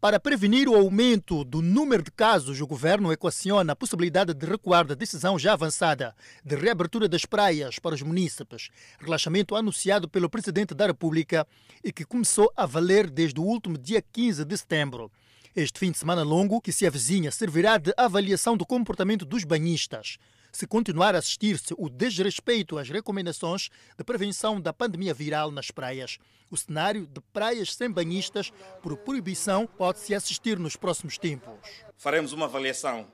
[0.01, 4.85] Para prevenir o aumento do número de casos, o governo equaciona a possibilidade de recuar
[4.85, 10.73] da decisão já avançada de reabertura das praias para os munícipes, relaxamento anunciado pelo presidente
[10.73, 11.47] da República
[11.81, 15.09] e que começou a valer desde o último dia 15 de setembro.
[15.55, 20.17] Este fim de semana longo, que se avizinha, servirá de avaliação do comportamento dos banhistas
[20.51, 26.17] se continuar a assistir-se o desrespeito às recomendações de prevenção da pandemia viral nas praias.
[26.49, 31.53] O cenário de praias sem banhistas por proibição pode-se assistir nos próximos tempos.
[31.97, 33.07] Faremos uma avaliação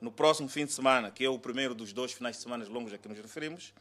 [0.00, 2.92] no próximo fim de semana, que é o primeiro dos dois finais de semana longos
[2.92, 3.74] a que nos referimos,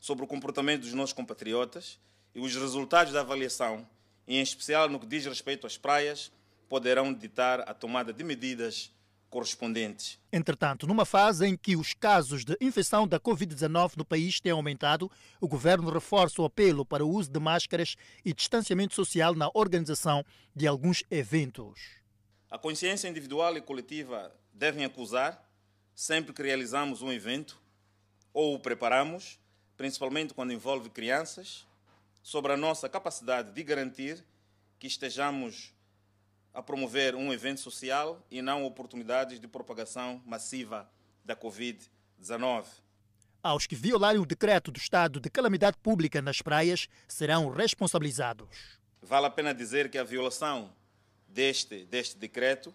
[0.00, 1.98] sobre o comportamento dos nossos compatriotas
[2.34, 3.86] e os resultados da avaliação,
[4.26, 6.32] em especial no que diz respeito às praias,
[6.68, 8.90] poderão ditar a tomada de medidas
[9.36, 10.18] correspondentes.
[10.32, 15.12] Entretanto, numa fase em que os casos de infecção da Covid-19 no país têm aumentado,
[15.38, 20.24] o governo reforça o apelo para o uso de máscaras e distanciamento social na organização
[20.54, 22.00] de alguns eventos.
[22.50, 25.46] A consciência individual e coletiva devem acusar
[25.94, 27.60] sempre que realizamos um evento
[28.32, 29.38] ou o preparamos,
[29.76, 31.66] principalmente quando envolve crianças,
[32.22, 34.24] sobre a nossa capacidade de garantir
[34.78, 35.75] que estejamos
[36.56, 40.90] a promover um evento social e não oportunidades de propagação massiva
[41.22, 42.64] da Covid-19.
[43.42, 48.48] Aos que violarem o decreto do estado de calamidade pública nas praias serão responsabilizados.
[49.02, 50.72] Vale a pena dizer que a violação
[51.28, 52.72] deste, deste decreto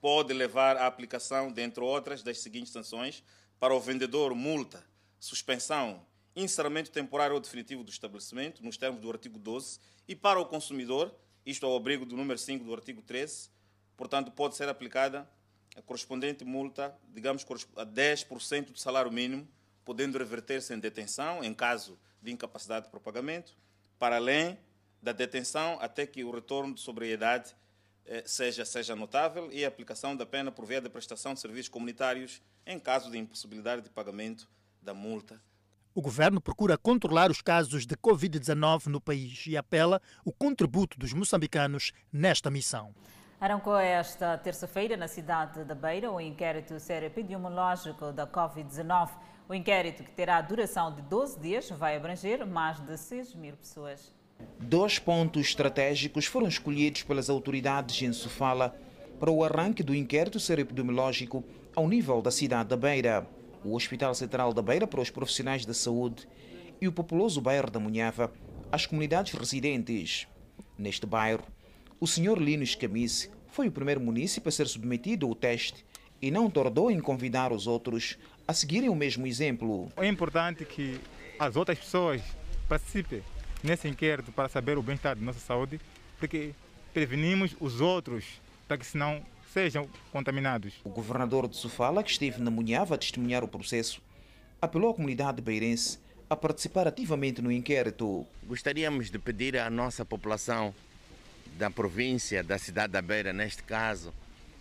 [0.00, 3.24] pode levar à aplicação, dentre outras, das seguintes sanções:
[3.58, 4.86] para o vendedor, multa,
[5.18, 10.46] suspensão, encerramento temporário ou definitivo do estabelecimento, nos termos do artigo 12, e para o
[10.46, 11.12] consumidor,
[11.50, 13.48] isto ao abrigo do número 5 do artigo 13,
[13.96, 15.26] portanto, pode ser aplicada
[15.74, 19.48] a correspondente multa, digamos, a 10% do salário mínimo,
[19.82, 23.56] podendo reverter-se em detenção em caso de incapacidade de pagamento,
[23.98, 24.58] para além
[25.00, 27.56] da detenção até que o retorno de sobriedade
[28.04, 31.70] eh, seja, seja notável e a aplicação da pena por via de prestação de serviços
[31.70, 34.46] comunitários em caso de impossibilidade de pagamento
[34.82, 35.40] da multa
[35.98, 41.12] o governo procura controlar os casos de Covid-19 no país e apela o contributo dos
[41.12, 42.94] moçambicanos nesta missão.
[43.40, 49.10] Arrancou esta terça-feira na cidade da Beira o inquérito sério epidemiológico da Covid-19.
[49.48, 54.14] O inquérito, que terá duração de 12 dias, vai abranger mais de 6 mil pessoas.
[54.60, 58.72] Dois pontos estratégicos foram escolhidos pelas autoridades em Sofala
[59.18, 61.42] para o arranque do inquérito sério epidemiológico
[61.74, 63.26] ao nível da cidade da Beira
[63.64, 66.28] o Hospital Central da Beira para os profissionais da saúde
[66.80, 68.32] e o populoso bairro da Munhava
[68.70, 70.26] às comunidades residentes.
[70.76, 71.44] Neste bairro,
[72.00, 72.38] o Sr.
[72.38, 75.84] Linus Camise foi o primeiro município a ser submetido ao teste
[76.20, 79.90] e não tardou em convidar os outros a seguirem o mesmo exemplo.
[79.96, 81.00] É importante que
[81.38, 82.22] as outras pessoas
[82.68, 83.22] participem
[83.62, 85.80] nesse inquérito para saber o bem-estar da nossa saúde,
[86.18, 86.52] porque
[86.92, 90.74] prevenimos os outros para que senão sejam contaminados.
[90.84, 94.00] O governador de Sofala, que esteve na Munhava a testemunhar o processo,
[94.60, 98.26] apelou à comunidade beirense a participar ativamente no inquérito.
[98.44, 100.74] Gostaríamos de pedir à nossa população
[101.56, 104.12] da província, da cidade da Beira, neste caso,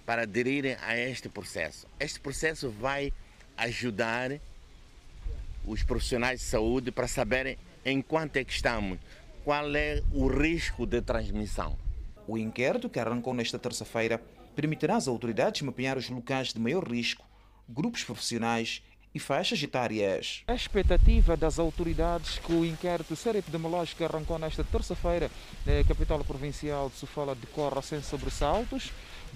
[0.05, 1.85] para aderirem a este processo.
[1.99, 3.11] Este processo vai
[3.57, 4.39] ajudar
[5.65, 8.97] os profissionais de saúde para saberem em quanto é que estamos,
[9.43, 11.77] qual é o risco de transmissão.
[12.25, 14.21] O inquérito, que arrancou nesta terça-feira,
[14.57, 17.23] permitirá às autoridades mapear os locais de maior risco,
[17.69, 18.81] grupos profissionais
[19.13, 20.41] e faixas etárias.
[20.47, 25.29] A expectativa das autoridades que o inquérito epidemiológico arrancou nesta terça-feira
[25.63, 28.91] na capital provincial de Sofala decorra sem sobressaltos,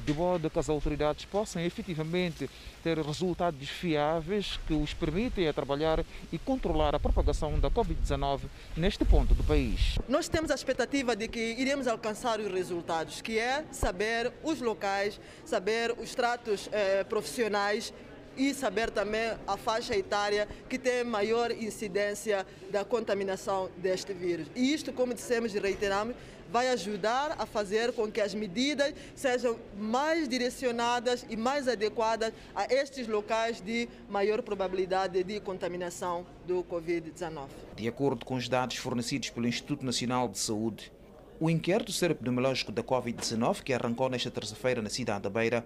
[0.06, 2.50] de modo que as autoridades possam efetivamente
[2.84, 8.42] ter resultados fiáveis que os permitem trabalhar e controlar a propagação da Covid-19
[8.76, 9.98] neste ponto do país.
[10.08, 15.20] Nós temos a expectativa de que iremos alcançar os resultados, que é saber os locais,
[15.46, 17.94] saber os tratos eh, profissionais
[18.38, 24.48] e saber também a faixa etária que tem maior incidência da contaminação deste vírus.
[24.56, 26.16] E isto, como dissemos e reiteramos,
[26.52, 32.66] vai ajudar a fazer com que as medidas sejam mais direcionadas e mais adequadas a
[32.72, 37.48] estes locais de maior probabilidade de contaminação do Covid-19.
[37.76, 40.92] De acordo com os dados fornecidos pelo Instituto Nacional de Saúde,
[41.40, 45.66] o inquérito epidemiológico da Covid-19, que arrancou nesta terça-feira na cidade da Beira,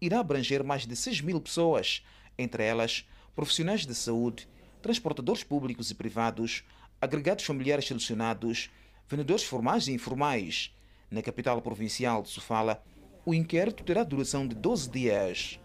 [0.00, 2.04] irá abranger mais de 6 mil pessoas,
[2.38, 4.46] entre elas profissionais de saúde,
[4.82, 6.62] transportadores públicos e privados,
[7.00, 8.70] agregados familiares selecionados,
[9.08, 10.74] vendedores formais e informais.
[11.10, 12.82] Na capital provincial de Sofala,
[13.24, 15.60] o inquérito terá duração de 12 dias.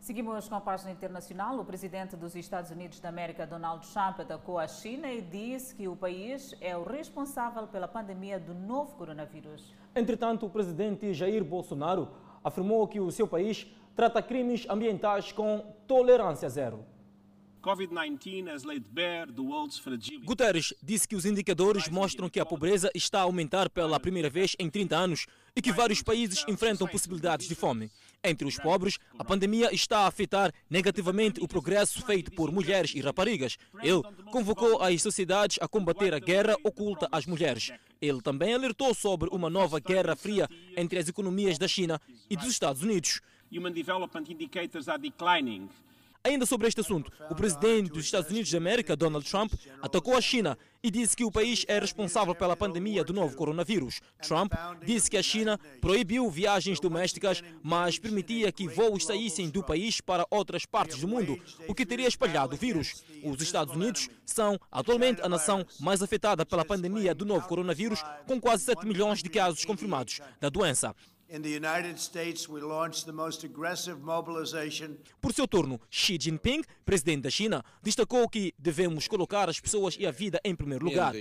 [0.00, 1.58] Seguimos com a página internacional.
[1.60, 5.86] O presidente dos Estados Unidos da América, Donald Trump, atacou a China e disse que
[5.86, 9.72] o país é o responsável pela pandemia do novo coronavírus.
[9.94, 12.08] Entretanto, o presidente Jair Bolsonaro
[12.42, 16.84] afirmou que o seu país trata crimes ambientais com tolerância zero.
[20.24, 24.56] Guterres disse que os indicadores mostram que a pobreza está a aumentar pela primeira vez
[24.58, 27.90] em 30 anos e que vários países enfrentam possibilidades de fome.
[28.24, 33.00] Entre os pobres, a pandemia está a afetar negativamente o progresso feito por mulheres e
[33.00, 33.56] raparigas.
[33.82, 37.72] Ele convocou as sociedades a combater a guerra oculta às mulheres.
[38.00, 42.48] Ele também alertou sobre uma nova guerra fria entre as economias da China e dos
[42.48, 43.20] Estados Unidos.
[43.52, 45.68] Human Development Indicators are declining.
[46.24, 50.20] Ainda sobre este assunto, o presidente dos Estados Unidos de América, Donald Trump, atacou a
[50.20, 54.00] China e disse que o país é responsável pela pandemia do novo coronavírus.
[54.22, 54.52] Trump
[54.84, 60.24] disse que a China proibiu viagens domésticas, mas permitia que voos saíssem do país para
[60.30, 63.04] outras partes do mundo, o que teria espalhado o vírus.
[63.24, 68.40] Os Estados Unidos são atualmente a nação mais afetada pela pandemia do novo coronavírus, com
[68.40, 70.94] quase 7 milhões de casos confirmados da doença.
[75.20, 80.06] Por seu turno, Xi Jinping, presidente da China, destacou que devemos colocar as pessoas e
[80.06, 81.14] a vida em primeiro lugar.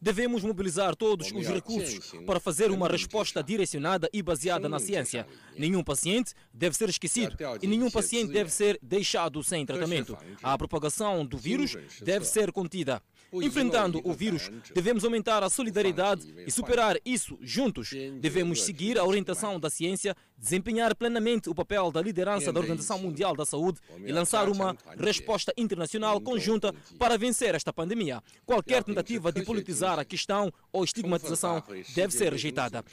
[0.00, 5.26] Devemos mobilizar todos os recursos para fazer uma resposta direcionada e baseada na ciência.
[5.56, 10.16] Nenhum paciente deve ser esquecido e nenhum paciente deve ser deixado sem tratamento.
[10.42, 13.02] A propagação do vírus deve ser contida.
[13.32, 17.90] Enfrentando o vírus, devemos aumentar a solidariedade e superar isso juntos.
[18.20, 23.36] Devemos seguir a orientação da ciência, desempenhar plenamente o papel da liderança da Organização Mundial
[23.36, 28.22] da Saúde e lançar uma resposta internacional conjunta para vencer esta pandemia.
[28.46, 31.62] Qualquer tentativa de politizar a questão ou estigmatização
[31.94, 32.84] deve ser rejeitada.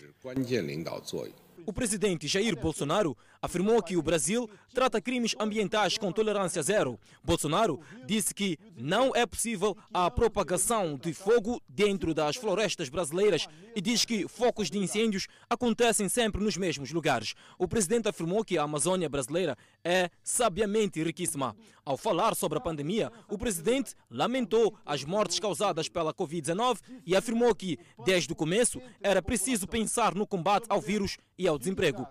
[1.65, 6.99] O presidente Jair Bolsonaro afirmou que o Brasil trata crimes ambientais com tolerância zero.
[7.23, 13.81] Bolsonaro disse que não é possível a propagação de fogo dentro das florestas brasileiras e
[13.81, 17.36] diz que focos de incêndios acontecem sempre nos mesmos lugares.
[17.60, 21.55] O presidente afirmou que a Amazônia brasileira é sabiamente riquíssima.
[21.86, 27.53] Ao falar sobre a pandemia, o presidente lamentou as mortes causadas pela Covid-19 e afirmou
[27.53, 32.08] que, desde o começo, era preciso pensar no combate ao vírus e ao desemprego.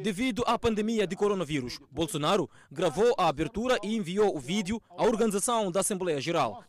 [0.00, 5.72] Devido à pandemia de coronavírus, Bolsonaro gravou a abertura e enviou o vídeo à organização
[5.72, 6.62] da Assembleia Geral.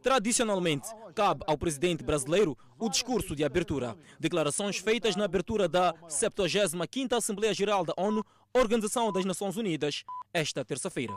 [0.00, 3.96] Tradicionalmente, cabe ao presidente brasileiro o discurso de abertura.
[4.20, 10.64] Declarações feitas na abertura da 75ª Assembleia Geral da ONU, Organização das Nações Unidas, esta
[10.64, 11.14] terça-feira.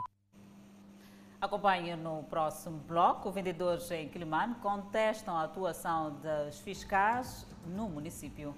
[1.40, 3.30] Acompanhe no próximo bloco.
[3.30, 8.54] Vendedores em Quilimane contestam a atuação dos fiscais no município.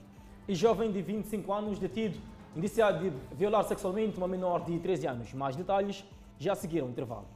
[0.48, 2.18] E jovem de 25 anos detido,
[2.54, 5.32] indiciado de violar sexualmente uma menor de 13 anos.
[5.32, 6.04] Mais detalhes
[6.38, 7.26] já seguiram o intervalo.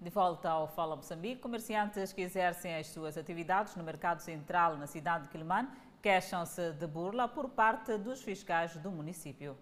[0.00, 4.86] De volta ao Fala Moçambique, comerciantes que exercem as suas atividades no mercado central na
[4.86, 5.68] cidade de Quilimane
[6.00, 9.56] queixam-se de burla por parte dos fiscais do município.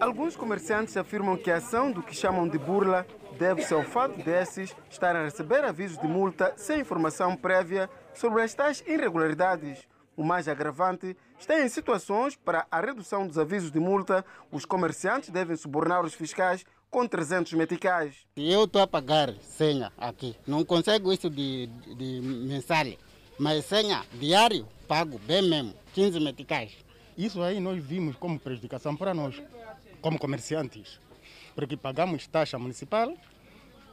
[0.00, 3.06] Alguns comerciantes afirmam que a ação do que chamam de burla
[3.38, 8.54] deve-se ao fato desses estarem a receber avisos de multa sem informação prévia sobre as
[8.54, 9.86] tais irregularidades.
[10.16, 15.30] O mais agravante está em situações para a redução dos avisos de multa, os comerciantes
[15.30, 18.16] devem subornar os fiscais com 300 meticais.
[18.36, 22.86] Eu estou a pagar senha aqui, não consigo isso de, de, de mensal.
[23.38, 26.72] Mas senha, diário, pago bem mesmo, 15 meticais.
[27.16, 29.40] Isso aí nós vimos como prejudicação para nós,
[30.00, 31.00] como comerciantes,
[31.54, 33.12] porque pagamos taxa municipal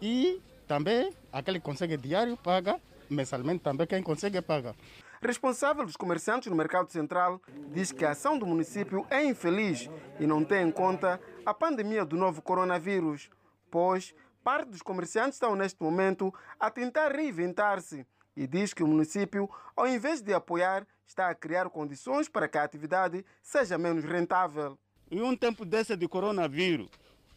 [0.01, 2.79] e também aquele que consegue diário paga
[3.09, 4.75] mensalmente também quem consegue paga.
[5.21, 7.41] Responsável dos comerciantes no Mercado Central
[7.71, 9.89] diz que a ação do município é infeliz
[10.19, 13.29] e não tem em conta a pandemia do novo coronavírus,
[13.71, 19.49] pois parte dos comerciantes estão neste momento a tentar reinventar-se e diz que o município,
[19.75, 24.77] ao invés de apoiar, está a criar condições para que a atividade seja menos rentável.
[25.09, 26.89] Em um tempo desse de coronavírus,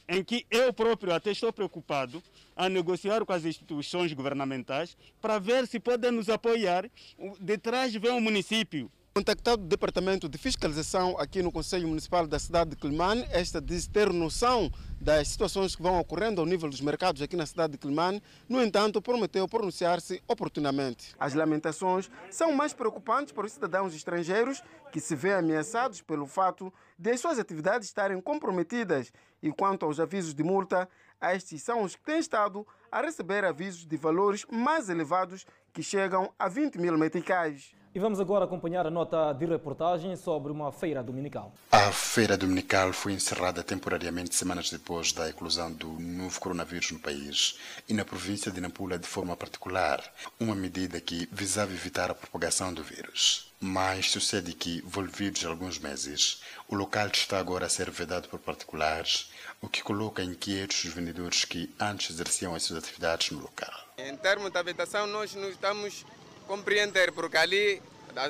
[0.09, 2.23] em que eu próprio até estou preocupado
[2.57, 6.91] a negociar com as instituições governamentais para ver se podem nos apoiar.
[7.39, 8.91] De trás vem o município.
[9.19, 13.85] Contactado o Departamento de Fiscalização aqui no Conselho Municipal da cidade de Quilmane, esta diz
[13.85, 17.79] ter noção das situações que vão ocorrendo ao nível dos mercados aqui na cidade de
[17.79, 21.17] Quilmane, no entanto, prometeu pronunciar-se oportunamente.
[21.19, 24.63] As lamentações são mais preocupantes para os cidadãos estrangeiros
[24.93, 29.13] que se vêem ameaçados pelo fato de as suas atividades estarem comprometidas
[29.43, 30.89] e quanto aos avisos de multa,
[31.21, 36.33] estes são os que têm estado a receber avisos de valores mais elevados que chegam
[36.39, 37.77] a 20 mil meticais.
[37.99, 41.53] E vamos agora acompanhar a nota de reportagem sobre uma feira dominical.
[41.73, 47.59] A feira dominical foi encerrada temporariamente semanas depois da eclosão do novo coronavírus no país
[47.89, 50.01] e na província de Nampula de forma particular,
[50.39, 53.53] uma medida que visava evitar a propagação do vírus.
[53.61, 59.29] Mas sucede que, envolvidos alguns meses, o local está agora a ser vedado por particulares,
[59.61, 63.75] o que coloca inquietos os vendedores que antes exerciam as suas atividades no local.
[63.99, 66.07] Em termos de habitação, nós não estamos
[66.49, 67.81] compreender, porque ali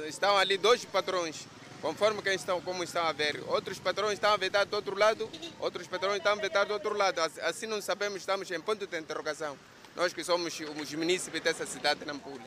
[0.08, 1.46] estão ali dois patrões,
[1.80, 3.42] conforme quem estão, como estão a ver.
[3.46, 6.94] Outros patrões estão a vetar do outro lado, outros patrões estão a vetar do outro
[6.94, 7.20] lado.
[7.42, 9.56] Assim não sabemos, estamos em ponto de interrogação.
[9.96, 12.44] Nós que somos os munícipes dessa cidade de Nampula.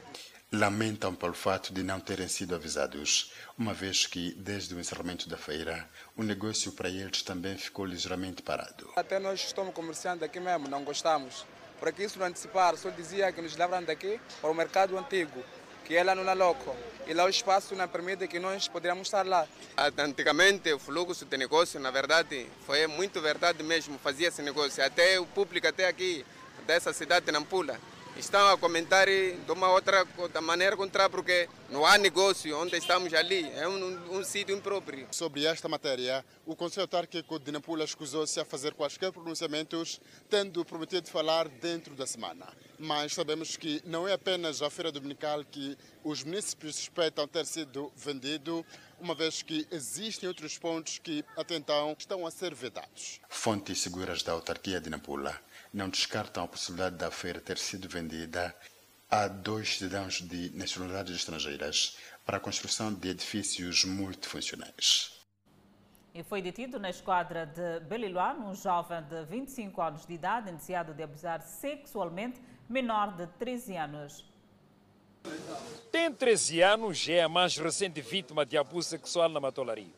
[0.53, 5.37] Lamentam pelo fato de não terem sido avisados, uma vez que, desde o encerramento da
[5.37, 8.91] feira, o negócio para eles também ficou ligeiramente parado.
[8.97, 11.45] Até nós que estamos comerciando aqui mesmo, não gostamos.
[11.79, 15.43] Porque isso não antecipar, só dizia que nos levaram daqui para o mercado antigo
[15.85, 16.75] que é lá no Laloco.
[17.07, 19.47] E lá o espaço não permite que nós poderíamos estar lá.
[19.97, 24.83] Antigamente o fluxo de negócio, na verdade, foi muito verdade mesmo, fazia esse negócio.
[24.83, 26.25] Até o público até aqui,
[26.65, 27.79] dessa cidade de Nampula,
[28.17, 30.05] estão a comentar de uma outra
[30.41, 35.07] maneira contrária, porque não há negócio onde estamos ali, é um, um sítio impróprio.
[35.11, 39.99] Sobre esta matéria, o Conselho Autárquico de Nampula escusou-se a fazer quaisquer pronunciamentos,
[40.29, 42.47] tendo prometido falar dentro da semana.
[42.77, 47.91] Mas sabemos que não é apenas a feira dominical que os municípios suspeitam ter sido
[47.95, 48.65] vendido,
[48.99, 53.19] uma vez que existem outros pontos que, até então, estão a ser vedados.
[53.29, 55.39] Fontes seguras da autarquia de Nampula
[55.73, 58.55] não descartam a possibilidade da feira ter sido vendida
[59.09, 65.11] a dois cidadãos de nacionalidades estrangeiras para a construção de edifícios multifuncionais.
[66.13, 70.93] E foi detido na esquadra de Beliluano um jovem de 25 anos de idade indiciado
[70.93, 74.25] de abusar sexualmente menor de 13 anos.
[75.91, 79.93] Tem 13 anos e é a mais recente vítima de abuso sexual na matolaria.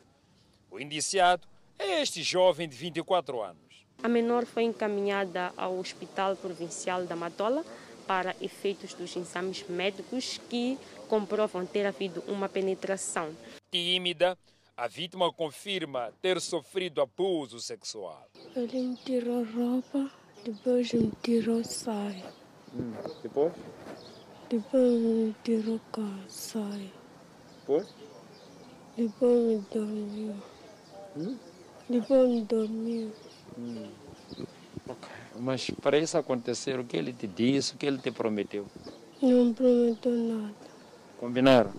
[0.70, 1.48] O indiciado
[1.80, 3.63] é este jovem de 24 anos.
[4.02, 7.64] A menor foi encaminhada ao Hospital Provincial da Matola
[8.08, 10.78] para efeitos dos exames médicos que
[11.08, 13.36] comprovam ter havido uma penetração.
[13.72, 14.38] Tímida,
[14.76, 18.28] a vítima confirma ter sofrido abuso sexual.
[18.56, 20.12] Ele me tirou roupa,
[20.44, 22.26] depois me tirou saia.
[22.74, 23.54] Hum, depois?
[24.50, 25.80] Depois me tirou
[26.28, 26.92] saia.
[27.62, 27.88] Depois?
[28.98, 30.36] Depois me dormiu.
[31.16, 31.38] Hum?
[31.90, 33.14] Depois me dormiu.
[33.58, 33.92] Hum.
[35.40, 38.68] Mas para isso acontecer, o que ele te disse, o que ele te prometeu?
[39.22, 40.56] Não prometeu nada.
[41.20, 41.74] Combinaram?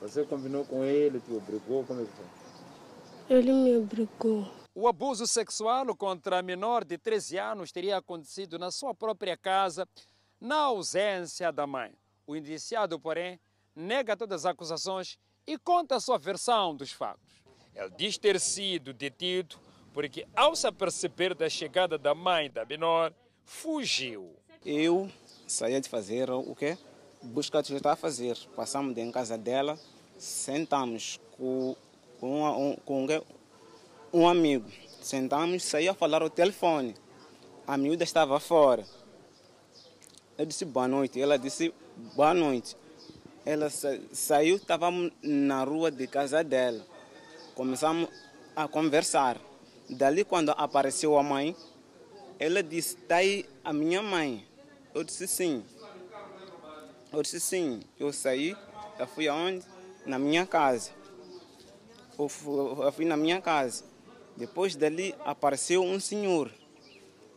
[0.00, 3.36] Você combinou com ele, te obrigou, como é que foi?
[3.36, 4.50] Ele me obrigou.
[4.74, 9.86] O abuso sexual contra a menor de 13 anos teria acontecido na sua própria casa,
[10.40, 11.92] na ausência da mãe.
[12.26, 13.38] O indiciado, porém,
[13.76, 17.41] nega todas as acusações e conta a sua versão dos fatos.
[17.74, 19.56] Ele diz ter sido detido
[19.92, 23.12] porque, ao se aperceber da chegada da mãe da menor,
[23.44, 24.30] fugiu.
[24.64, 25.10] Eu
[25.46, 26.78] saía de fazer o quê?
[27.22, 28.36] Busca está a fazer.
[28.56, 29.78] Passamos em casa dela,
[30.18, 31.76] sentamos com,
[32.18, 33.06] com, um, com
[34.12, 34.68] um amigo.
[35.00, 36.94] Sentamos, saí a falar ao telefone.
[37.66, 38.84] A miúda estava fora.
[40.38, 41.20] Eu disse boa noite.
[41.20, 41.72] Ela disse
[42.14, 42.76] boa noite.
[43.44, 46.84] Ela sa saiu, estávamos na rua de casa dela.
[47.54, 48.08] Começamos
[48.56, 49.38] a conversar.
[49.88, 51.56] Dali, quando apareceu a mãe,
[52.38, 54.46] ela disse: Está aí a minha mãe.
[54.94, 55.64] Eu disse: Sim.
[57.12, 58.56] Eu disse sim, eu saí,
[58.98, 59.62] eu fui aonde?
[60.06, 60.92] Na minha casa.
[62.18, 63.84] Eu fui, eu fui na minha casa.
[64.34, 66.50] Depois dali apareceu um senhor,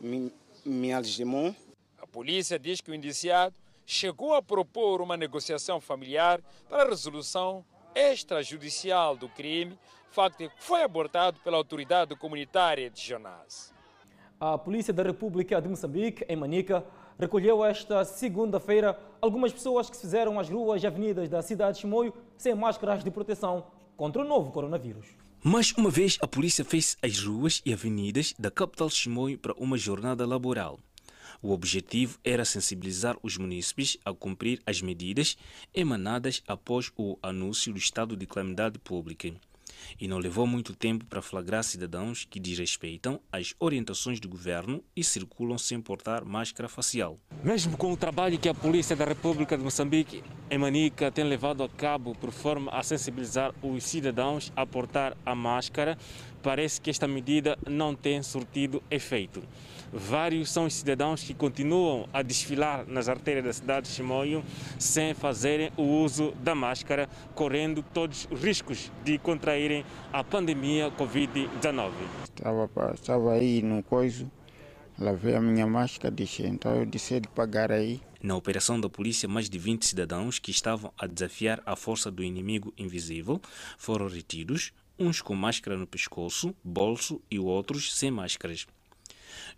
[0.00, 0.32] me,
[0.64, 1.54] me algemou.
[1.98, 3.54] A polícia diz que o indiciado
[3.84, 6.40] chegou a propor uma negociação familiar
[6.70, 7.62] para a resolução
[7.94, 9.78] extrajudicial do crime,
[10.16, 13.74] facto que foi abortado pela autoridade comunitária de Jonas.
[14.40, 16.82] A Polícia da República de Moçambique, em Manica,
[17.18, 22.14] recolheu esta segunda-feira algumas pessoas que fizeram as ruas e avenidas da cidade de Chimoio
[22.38, 25.06] sem máscaras de proteção contra o novo coronavírus.
[25.44, 29.76] Mais uma vez, a polícia fez as ruas e avenidas da capital Chimoio para uma
[29.76, 30.78] jornada laboral.
[31.42, 35.36] O objetivo era sensibilizar os munícipes a cumprir as medidas
[35.74, 39.34] emanadas após o anúncio do estado de calamidade pública.
[40.00, 45.02] E não levou muito tempo para flagrar cidadãos que desrespeitam as orientações do governo e
[45.02, 47.18] circulam sem portar máscara facial.
[47.42, 51.62] Mesmo com o trabalho que a Polícia da República de Moçambique em Manica tem levado
[51.62, 55.98] a cabo por forma a sensibilizar os cidadãos a portar a máscara,
[56.42, 59.42] parece que esta medida não tem surtido efeito.
[59.92, 64.44] Vários são os cidadãos que continuam a desfilar nas artérias da cidade de Chimoio
[64.78, 71.92] sem fazerem o uso da máscara, correndo todos os riscos de contraírem a pandemia Covid-19.
[72.24, 74.30] Estava, estava aí no coiso,
[74.98, 78.00] lavei a minha máscara, disse, então eu disse de pagar aí.
[78.22, 82.24] Na operação da polícia, mais de 20 cidadãos que estavam a desafiar a força do
[82.24, 83.40] inimigo invisível
[83.78, 88.66] foram retidos, uns com máscara no pescoço, bolso e outros sem máscaras.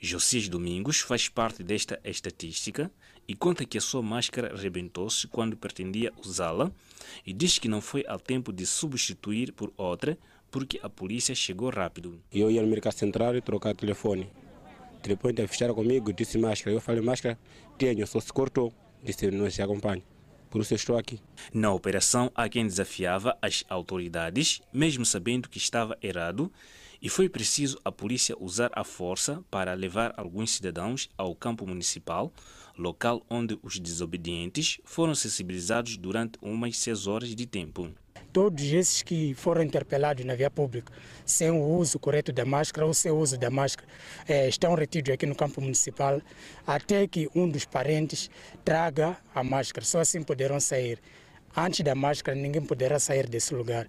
[0.01, 2.91] Josias Domingos faz parte desta estatística
[3.27, 6.71] e conta que a sua máscara rebentou-se quando pretendia usá-la
[7.27, 10.17] e diz que não foi ao tempo de substituir por outra
[10.51, 12.21] porque a polícia chegou rápido.
[12.33, 14.31] Eu ia no mercado central e trocar telefone.
[15.03, 16.75] Teve fechar comigo, disse máscara.
[16.75, 17.39] Eu falei máscara,
[17.77, 18.73] tenho, só se cortou.
[19.03, 20.03] Disse não se acompanha.
[20.51, 21.21] Por isso estou aqui.
[21.53, 26.51] Na operação, há quem desafiava as autoridades, mesmo sabendo que estava errado,
[27.01, 32.33] e foi preciso a polícia usar a força para levar alguns cidadãos ao campo municipal,
[32.77, 37.91] local onde os desobedientes foram sensibilizados durante umas seis horas de tempo.
[38.33, 40.93] Todos esses que foram interpelados na via pública
[41.25, 43.89] sem o uso correto da máscara ou sem o uso da máscara
[44.29, 46.21] eh, estão retidos aqui no campo municipal
[46.67, 48.31] até que um dos parentes
[48.65, 49.85] traga a máscara.
[49.85, 51.01] Só assim poderão sair.
[51.57, 53.89] Antes da máscara, ninguém poderá sair desse lugar.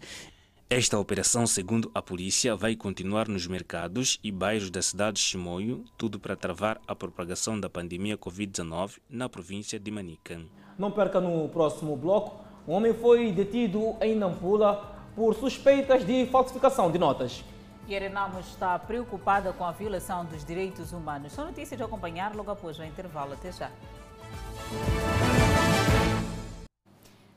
[0.71, 5.83] Esta operação, segundo a polícia, vai continuar nos mercados e bairros da cidade de Chimoio,
[5.97, 10.39] tudo para travar a propagação da pandemia Covid-19 na província de Manica.
[10.77, 12.45] Não perca no próximo bloco.
[12.67, 17.43] Um homem foi detido em Nampula por suspeitas de falsificação de notas.
[17.87, 21.33] E a Renamo está preocupada com a violação dos direitos humanos.
[21.33, 23.33] São notícias de acompanhar logo após o intervalo.
[23.33, 23.71] Até já.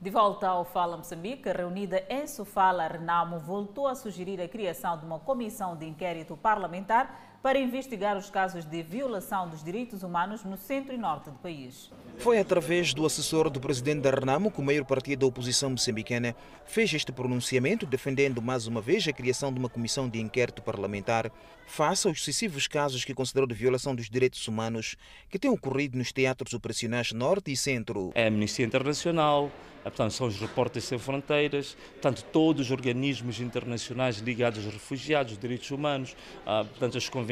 [0.03, 5.07] De volta ao Fala Moçambique, reunida em Sofala, Renamo voltou a sugerir a criação de
[5.07, 10.57] uma comissão de inquérito parlamentar para investigar os casos de violação dos direitos humanos no
[10.57, 11.90] centro e norte do país.
[12.18, 16.36] Foi através do assessor do presidente da Renamo que o maior partido da oposição moçambicana
[16.64, 21.32] fez este pronunciamento defendendo mais uma vez a criação de uma comissão de inquérito parlamentar
[21.66, 24.97] face aos sucessivos casos que considerou de violação dos direitos humanos
[25.28, 28.12] que têm ocorrido nos teatros operacionais norte e centro.
[28.14, 29.51] É a Amnistia Internacional,
[29.82, 35.70] portanto, são os Repórteres Sem Fronteiras, portanto, todos os organismos internacionais ligados aos refugiados, direitos
[35.70, 36.14] humanos,
[36.45, 37.31] portanto, as convenções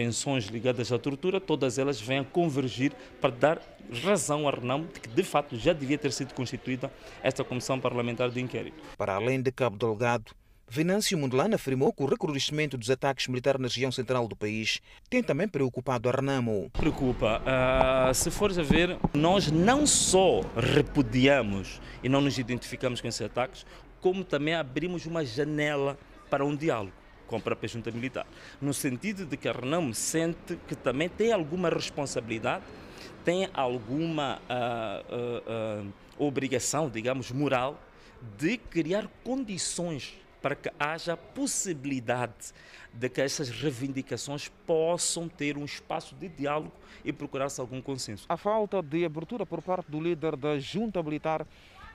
[0.51, 3.61] ligadas à tortura, todas elas vêm a convergir para dar
[4.05, 6.91] razão à Renamo de que, de fato, já devia ter sido constituída
[7.23, 8.77] esta Comissão Parlamentar de Inquérito.
[8.97, 10.33] Para além de Cabo Delgado,
[10.73, 15.21] Venâncio Mundelano afirmou que o recrudescimento dos ataques militares na região central do país tem
[15.21, 16.71] também preocupado a Renamo.
[16.73, 17.43] Preocupa.
[17.43, 23.21] Uh, se fores a ver, nós não só repudiamos e não nos identificamos com esses
[23.21, 23.67] ataques,
[24.01, 25.99] como também abrimos uma janela
[26.31, 27.00] para um diálogo
[27.31, 28.27] com a própria junta militar,
[28.61, 32.65] no sentido de que a Renamo sente que também tem alguma responsabilidade,
[33.25, 37.81] tem alguma uh, uh, uh, obrigação, digamos, moral,
[38.37, 42.53] de criar condições para que haja possibilidade
[42.93, 46.73] de que essas reivindicações possam ter um espaço de diálogo
[47.05, 48.27] e procurar-se algum consenso.
[48.29, 51.47] A falta de abertura por parte do líder da junta militar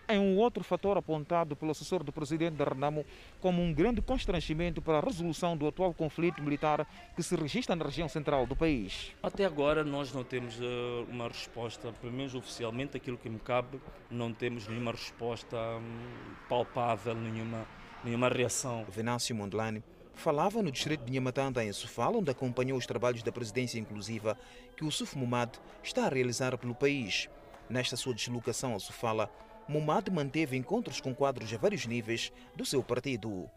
[0.08, 3.06] é um outro fator apontado pelo assessor do presidente da Renamo
[3.40, 7.86] como um grande constrangimento para a resolução do atual conflito militar que se registra na
[7.86, 9.12] região central do país.
[9.22, 13.80] Até agora nós não temos uh, uma resposta, pelo menos oficialmente aquilo que me cabe,
[14.10, 17.66] não temos nenhuma resposta um, palpável, nenhuma,
[18.04, 18.86] nenhuma reação.
[18.90, 19.84] Venâncio Mondlane
[20.14, 24.38] falava no distrito de Nhamatanda, em Sofala, onde acompanhou os trabalhos da presidência inclusiva
[24.76, 27.30] que o SUFMUMAD está a realizar pelo país.
[27.70, 29.30] Nesta sua deslocação a Sofala,
[29.68, 33.50] Mumad manteve encontros com quadros a vários níveis do seu partido.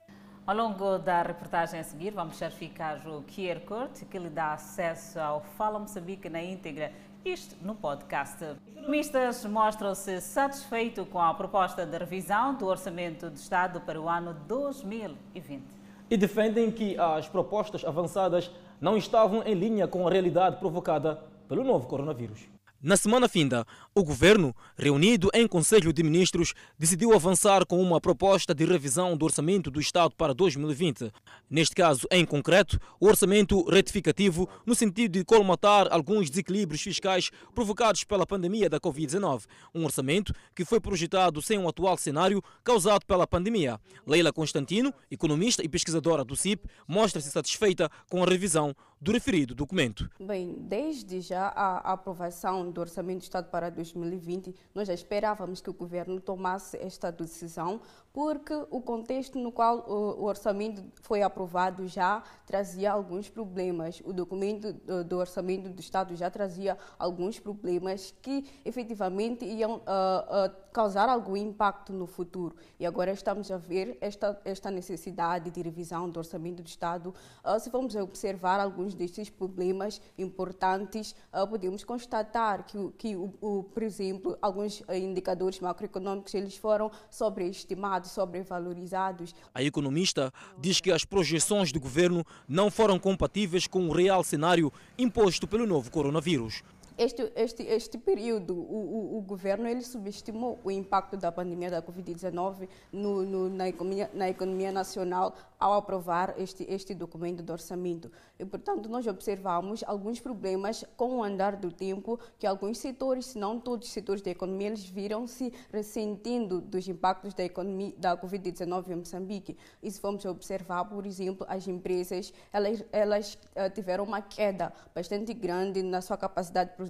[0.47, 5.21] Ao longo da reportagem a seguir, vamos verificar o QR Code que lhe dá acesso
[5.21, 6.91] ao Fala Moçambique na íntegra,
[7.23, 8.43] isto no podcast.
[8.75, 14.33] Economistas mostram-se satisfeitos com a proposta de revisão do Orçamento do Estado para o ano
[14.47, 15.63] 2020.
[16.11, 18.51] E defendem que as propostas avançadas
[18.81, 22.58] não estavam em linha com a realidade provocada pelo novo coronavírus.
[22.81, 28.55] Na semana finda, o governo, reunido em Conselho de Ministros, decidiu avançar com uma proposta
[28.55, 31.11] de revisão do orçamento do Estado para 2020.
[31.51, 38.05] Neste caso, em concreto, o orçamento retificativo no sentido de colmatar alguns desequilíbrios fiscais provocados
[38.05, 39.47] pela pandemia da Covid-19.
[39.75, 43.81] Um orçamento que foi projetado sem o atual cenário causado pela pandemia.
[44.07, 50.11] Leila Constantino, economista e pesquisadora do CIP, mostra-se satisfeita com a revisão do referido documento.
[50.19, 55.71] Bem, desde já a aprovação do Orçamento do Estado para 2020, nós já esperávamos que
[55.71, 57.81] o governo tomasse esta decisão,
[58.13, 64.03] porque o contexto no qual o orçamento foi aprovado já trazia alguns problemas.
[64.05, 64.73] O documento
[65.05, 71.37] do Orçamento do Estado já trazia alguns problemas que efetivamente iam uh, uh, causar algum
[71.37, 72.57] impacto no futuro.
[72.81, 77.15] E agora estamos a ver esta, esta necessidade de revisão do Orçamento do Estado.
[77.45, 81.15] Uh, se vamos observar alguns destes problemas importantes,
[81.49, 89.35] podemos constatar que, que o, o, por exemplo, alguns indicadores macroeconômicos eles foram sobreestimados, sobrevalorizados.
[89.55, 94.73] A economista diz que as projeções do governo não foram compatíveis com o real cenário
[94.99, 96.63] imposto pelo novo coronavírus
[96.99, 101.81] este, este, este período, o, o, o, governo ele subestimou o impacto da pandemia da
[101.81, 108.11] Covid-19 no, no, na, economia, na economia nacional ao aprovar este, este documento de orçamento.
[108.39, 113.39] E, portanto, nós observamos alguns problemas com o andar do tempo, que alguns setores, se
[113.39, 118.91] não todos os setores da economia, eles viram-se ressentindo dos impactos da, economia, da Covid-19
[118.91, 119.57] em Moçambique.
[119.81, 125.33] E se vamos observar, por exemplo, as empresas, elas, elas uh, tiveram uma queda bastante
[125.33, 126.88] grande na sua capacidade de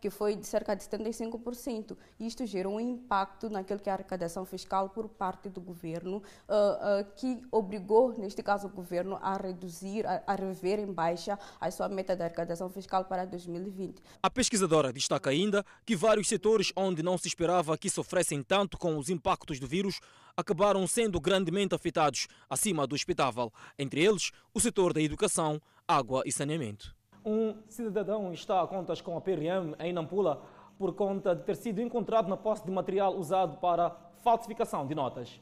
[0.00, 1.96] que foi de cerca de 75%.
[2.18, 6.20] Isto gerou um impacto naquilo que é a arrecadação fiscal por parte do governo, uh,
[6.20, 11.70] uh, que obrigou, neste caso, o governo a reduzir, a, a rever em baixa a
[11.70, 14.02] sua meta de arrecadação fiscal para 2020.
[14.22, 18.96] A pesquisadora destaca ainda que vários setores onde não se esperava que sofressem tanto com
[18.98, 20.00] os impactos do vírus
[20.36, 26.30] acabaram sendo grandemente afetados, acima do expectável, entre eles o setor da educação, água e
[26.30, 26.97] saneamento.
[27.28, 30.40] Um cidadão está a contas com a PRM em Nampula
[30.78, 35.38] por conta de ter sido encontrado na posse de material usado para falsificação de notas.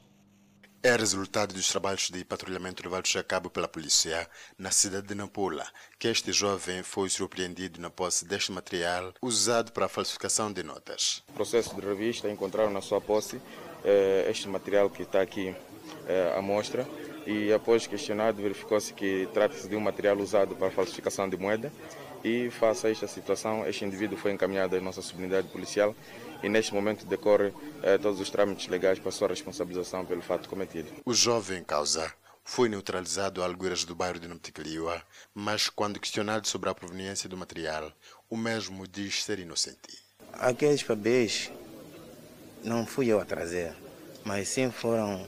[0.83, 4.29] É resultado dos trabalhos de patrulhamento levados a cabo pela polícia
[4.59, 5.65] na cidade de Nampula
[5.97, 11.23] que este jovem foi surpreendido na posse deste material usado para a falsificação de notas.
[11.29, 13.41] No processo de revista encontraram na sua posse
[13.85, 15.55] eh, este material que está aqui
[16.05, 16.85] eh, à mostra
[17.27, 21.71] e após questionado verificou-se que trata-se de um material usado para falsificação de moeda
[22.23, 25.93] e face a esta situação este indivíduo foi encaminhado à nossa subunidade policial
[26.41, 27.51] e neste momento decorre
[27.83, 30.89] eh, todos os trâmites legais para a sua responsabilização pelo fato cometido.
[31.03, 32.13] O jovem causa
[32.45, 35.01] foi neutralizado a alguras do bairro de Namtikaliwa,
[35.35, 37.91] mas quando questionado sobre a proveniência do material,
[38.29, 39.99] o mesmo diz ser inocente.
[40.31, 41.51] Aqueles papéis
[42.63, 43.75] não fui eu a trazer,
[44.23, 45.27] mas sim foram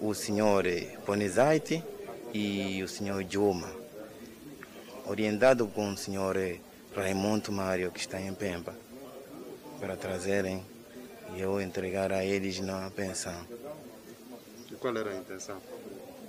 [0.00, 0.64] o senhor
[1.06, 1.82] Ponizaite
[2.32, 3.70] e o senhor Juma,
[5.06, 6.36] orientado com o senhor
[6.94, 8.74] Raimundo Mário, que está em Pemba,
[9.80, 10.64] para trazerem
[11.34, 13.46] e eu entregar a eles na pensão.
[14.70, 15.60] E qual era a intenção?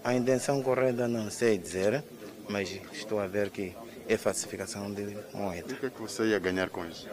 [0.04, 2.04] A intenção correta não sei dizer,
[2.48, 3.76] mas estou a ver que
[4.08, 5.72] é falsificação de moeda.
[5.72, 7.10] E o que, é que você ia ganhar com isso?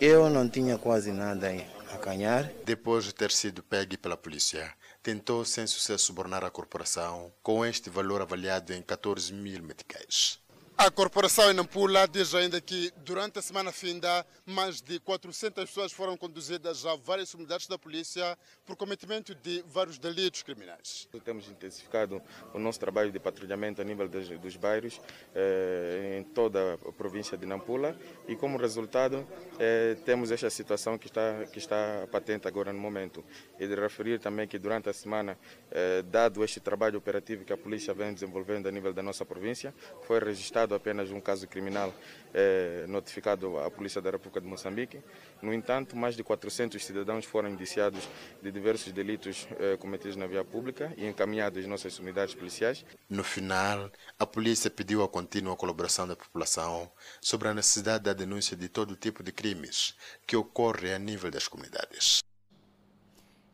[0.00, 1.48] Eu não tinha quase nada
[1.92, 2.50] a ganhar.
[2.64, 4.72] Depois de ter sido pegue pela polícia,
[5.02, 10.41] tentou sem sucesso subornar a corporação com este valor avaliado em 14 mil meticais.
[10.76, 15.92] A corporação em Nampula diz ainda que durante a semana finda, mais de 400 pessoas
[15.92, 21.08] foram conduzidas a várias unidades da polícia por cometimento de vários delitos criminais.
[21.24, 22.20] Temos intensificado
[22.52, 25.00] o nosso trabalho de patrulhamento a nível dos, dos bairros
[25.34, 27.96] eh, em toda a província de Nampula
[28.26, 29.26] e como resultado
[29.60, 33.24] eh, temos esta situação que está, que está patente agora no momento.
[33.60, 35.38] E de referir também que durante a semana,
[35.70, 39.72] eh, dado este trabalho operativo que a polícia vem desenvolvendo a nível da nossa província,
[40.06, 41.92] foi registrado apenas um caso criminal
[42.32, 45.00] é, notificado à Polícia da República de Moçambique.
[45.40, 48.08] No entanto, mais de 400 cidadãos foram indiciados
[48.40, 52.84] de diversos delitos é, cometidos na via pública e encaminhados às nossas unidades policiais.
[53.08, 56.90] No final, a polícia pediu a contínua colaboração da população
[57.20, 59.94] sobre a necessidade da denúncia de todo tipo de crimes
[60.26, 62.22] que ocorrem a nível das comunidades.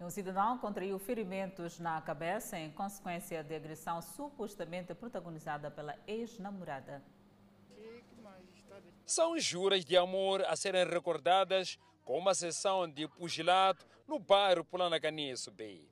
[0.01, 7.03] Um cidadão contraiu ferimentos na cabeça em consequência de agressão supostamente protagonizada pela ex-namorada.
[9.05, 15.37] São juras de amor a serem recordadas com uma sessão de pugilato no bairro Pulanacani,
[15.37, 15.91] Subei.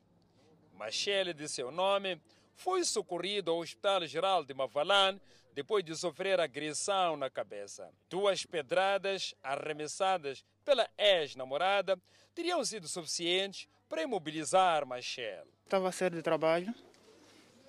[0.72, 2.20] Machele, de seu nome,
[2.54, 5.18] foi socorrido ao Hospital Geral de Mavalan
[5.52, 7.90] depois de sofrer agressão na cabeça.
[8.08, 12.00] Duas pedradas arremessadas pela ex-namorada
[12.34, 15.44] teriam sido suficientes para imobilizar Machel.
[15.64, 16.74] Estava a sair de trabalho,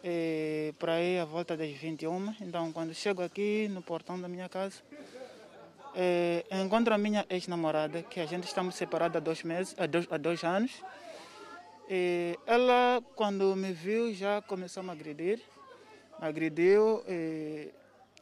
[0.04, 4.48] e para ir à volta das 21, então quando chego aqui no portão da minha
[4.48, 4.82] casa,
[5.96, 10.08] é, encontro a minha ex-namorada, que a gente estamos separados há dois meses, há dois,
[10.12, 10.84] há dois anos.
[11.90, 15.42] E ela, quando me viu, já começou a me agredir.
[16.20, 17.04] Me agrediu.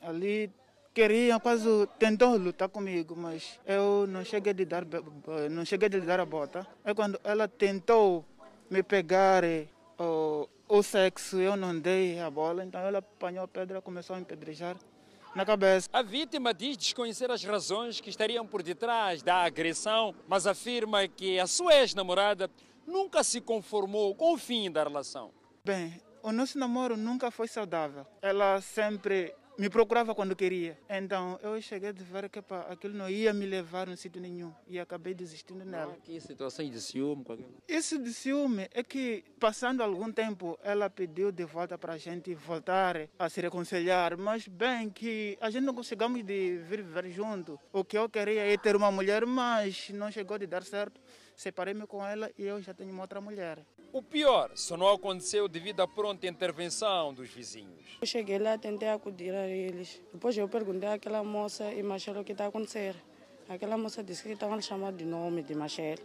[0.02, 0.52] ali
[0.96, 1.68] queria, quase
[2.00, 4.86] tentou lutar comigo, mas eu não cheguei de dar,
[5.52, 6.66] não cheguei de dar a bota.
[6.86, 8.24] É quando ela tentou
[8.70, 9.43] me pegar
[10.00, 14.16] o, o sexo, eu não dei a bola, então ela apanhou a pedra e começou
[14.16, 14.78] a me pedrejar
[15.36, 15.89] na cabeça.
[15.91, 21.38] A vítima diz desconhecer as razões que estariam por detrás da agressão, mas afirma que
[21.38, 22.50] a sua ex-namorada
[22.88, 25.32] nunca se conformou com o fim da relação.
[25.66, 28.08] Bem, o nosso namoro nunca foi saudável.
[28.22, 30.78] Ela sempre me procurava quando queria.
[30.89, 34.53] Então eu cheguei a ver que pá, aquilo não ia me levar a sítio nenhum
[34.68, 35.97] e acabei desistindo nela.
[36.03, 37.26] Que situação de ciúme?
[37.68, 42.34] Isso de ciúme é que, passando algum tempo, ela pediu de volta para a gente
[42.34, 47.60] voltar a se reconciliar, mas bem que a gente não conseguimos de vir viver junto.
[47.74, 50.99] O que eu queria é ter uma mulher, mas não chegou de dar certo.
[51.36, 53.60] Separei-me com ela e eu já tenho uma outra mulher.
[53.92, 57.98] O pior só não aconteceu devido à pronta intervenção dos vizinhos.
[58.02, 60.02] Eu cheguei lá, tentei acudir a eles.
[60.14, 62.98] Depois eu perguntei àquela moça e Machel o que está acontecendo.
[63.48, 65.98] Aquela moça disse que estavam chamando de nome de Machel.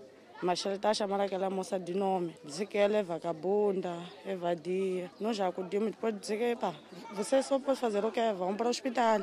[0.43, 2.35] Machel está chamando aquela moça de nome.
[2.45, 5.11] Disse que ela é vagabunda, é vadia.
[5.21, 6.75] Nós já acudimos, depois disse que, pá,
[7.13, 8.33] você só pode fazer o quê?
[8.37, 9.21] Vão para o hospital.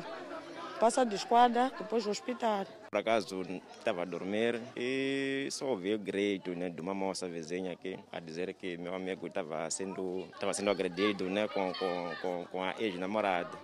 [0.78, 2.66] Passa de esquadra, depois do hospital.
[2.90, 3.42] Por acaso
[3.76, 8.18] estava a dormir e só ouvi o grito né, de uma moça vizinha aqui a
[8.18, 12.74] dizer que meu amigo estava sendo, estava sendo agredido né, com, com, com, com a
[12.78, 13.58] ex-namorada.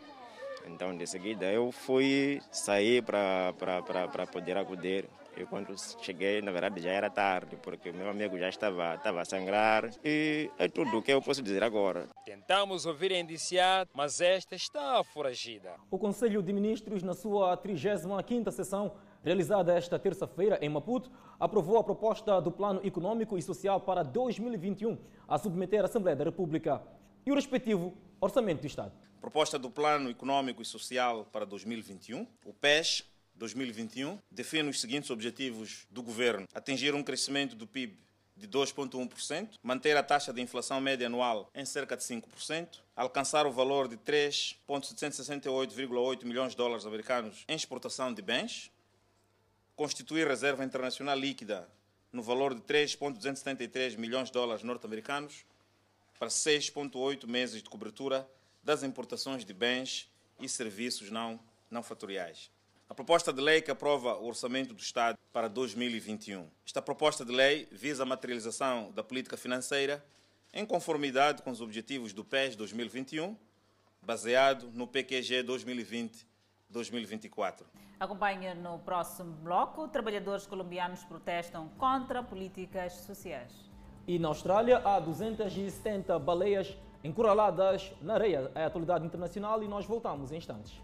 [0.66, 3.52] Então, de seguida, eu fui sair para
[4.30, 5.08] poder acudir.
[5.36, 9.24] E quando cheguei, na verdade, já era tarde, porque meu amigo já estava, estava a
[9.24, 9.90] sangrar.
[10.04, 12.08] E é tudo o que eu posso dizer agora.
[12.24, 15.74] Tentamos ouvir a indiciada, mas esta está foragida.
[15.90, 18.92] O Conselho de Ministros, na sua 35ª sessão,
[19.24, 21.10] realizada esta terça-feira em Maputo,
[21.40, 26.24] aprovou a proposta do Plano Econômico e Social para 2021 a submeter à Assembleia da
[26.24, 26.82] República
[27.24, 28.92] e o respectivo Orçamento do Estado.
[29.20, 33.04] Proposta do Plano Econômico e Social para 2021, o PES
[33.34, 38.04] 2021, define os seguintes objetivos do governo: atingir um crescimento do PIB
[38.36, 43.52] de 2,1%, manter a taxa de inflação média anual em cerca de 5%, alcançar o
[43.52, 48.72] valor de 3,768,8 milhões de dólares americanos em exportação de bens,
[49.76, 51.68] constituir reserva internacional líquida
[52.12, 55.44] no valor de 3,273 milhões de dólares norte-americanos
[56.18, 58.28] para 6,8 meses de cobertura
[58.62, 60.08] das importações de bens
[60.40, 61.38] e serviços não,
[61.70, 62.50] não fatoriais.
[62.88, 66.48] A proposta de lei que aprova o Orçamento do Estado para 2021.
[66.64, 70.04] Esta proposta de lei visa a materialização da política financeira
[70.52, 73.36] em conformidade com os objetivos do PES 2021,
[74.00, 75.42] baseado no PQG
[76.74, 77.62] 2020-2024.
[77.98, 79.86] Acompanhe no próximo bloco.
[79.88, 83.52] Trabalhadores colombianos protestam contra políticas sociais.
[84.06, 88.50] E na Austrália há 270 baleias encurraladas na areia.
[88.54, 90.82] É a atualidade internacional e nós voltamos em instantes.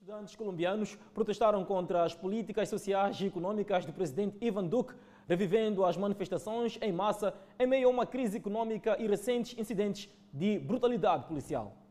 [0.00, 4.94] Estudantes colombianos protestaram contra as políticas sociais e econômicas do presidente Ivan Duque,
[5.28, 10.58] revivendo as manifestações em massa em meio a uma crise econômica e recentes incidentes de
[10.58, 11.81] brutalidade policial.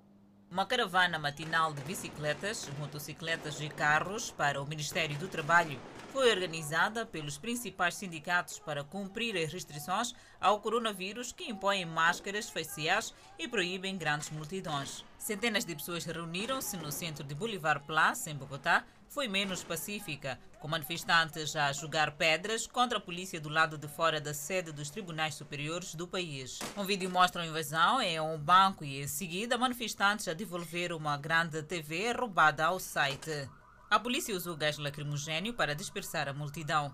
[0.52, 5.80] Uma caravana matinal de bicicletas, motocicletas e carros para o Ministério do Trabalho
[6.12, 13.14] foi organizada pelos principais sindicatos para cumprir as restrições ao coronavírus que impõem máscaras faciais
[13.39, 15.06] e proíbem grandes multidões.
[15.18, 18.84] Centenas de pessoas reuniram-se no centro de Bolivar Place, em Bogotá.
[19.12, 24.22] Foi menos pacífica, com manifestantes a jogar pedras contra a polícia do lado de fora
[24.22, 26.59] da sede dos tribunais superiores do país.
[26.78, 31.18] Um vídeo mostra a invasão em um banco e, em seguida, manifestantes a devolver uma
[31.18, 33.49] grande TV roubada ao site.
[33.89, 36.93] A polícia usou gás lacrimogênio para dispersar a multidão.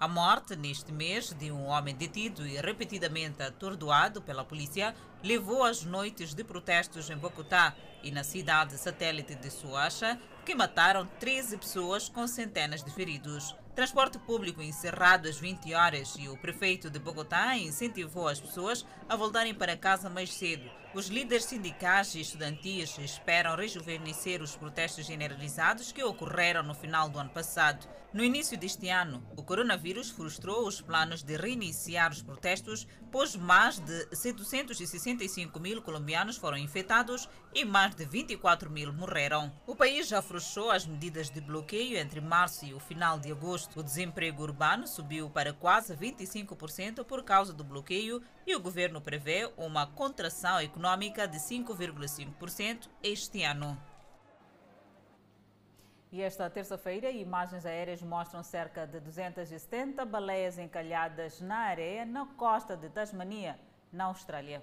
[0.00, 5.84] A morte, neste mês, de um homem detido e repetidamente atordoado pela polícia levou às
[5.84, 10.18] noites de protestos em Bogotá e na cidade satélite de Suacha,
[10.48, 13.54] que mataram 13 pessoas com centenas de feridos.
[13.74, 19.14] transporte público encerrado às 20 horas e o prefeito de Bogotá incentivou as pessoas a
[19.14, 20.68] voltarem para casa mais cedo.
[20.94, 27.18] Os líderes sindicais e estudantis esperam rejuvenescer os protestos generalizados que ocorreram no final do
[27.18, 27.86] ano passado.
[28.10, 33.78] No início deste ano, o coronavírus frustrou os planos de reiniciar os protestos, pois mais
[33.78, 39.52] de 765 mil colombianos foram infectados e mais de 24 mil morreram.
[39.66, 43.80] O país já afrouxou as medidas de bloqueio entre março e o final de agosto.
[43.80, 49.50] O desemprego urbano subiu para quase 25% por causa do bloqueio e o governo prevê
[49.56, 53.76] uma contração econômica de 5,5% este ano.
[56.10, 62.74] E esta terça-feira, imagens aéreas mostram cerca de 270 baleias encalhadas na areia na costa
[62.74, 63.60] de Tasmania,
[63.92, 64.62] na Austrália.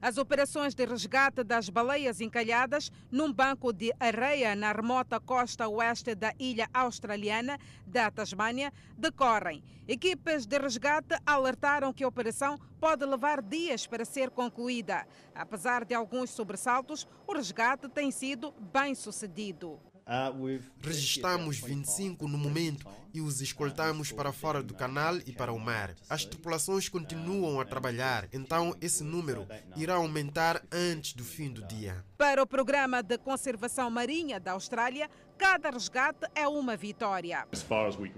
[0.00, 6.14] As operações de resgate das baleias encalhadas num banco de areia na remota costa oeste
[6.14, 9.60] da ilha australiana da Tasmânia decorrem.
[9.88, 15.04] Equipes de resgate alertaram que a operação pode levar dias para ser concluída.
[15.34, 19.80] Apesar de alguns sobressaltos, o resgate tem sido bem sucedido.
[20.80, 25.94] Registramos 25 no momento e os escoltamos para fora do canal e para o mar.
[26.08, 29.46] As tripulações continuam a trabalhar, então esse número
[29.76, 32.04] irá aumentar antes do fim do dia.
[32.16, 37.46] Para o Programa de Conservação Marinha da Austrália, cada resgate é uma vitória.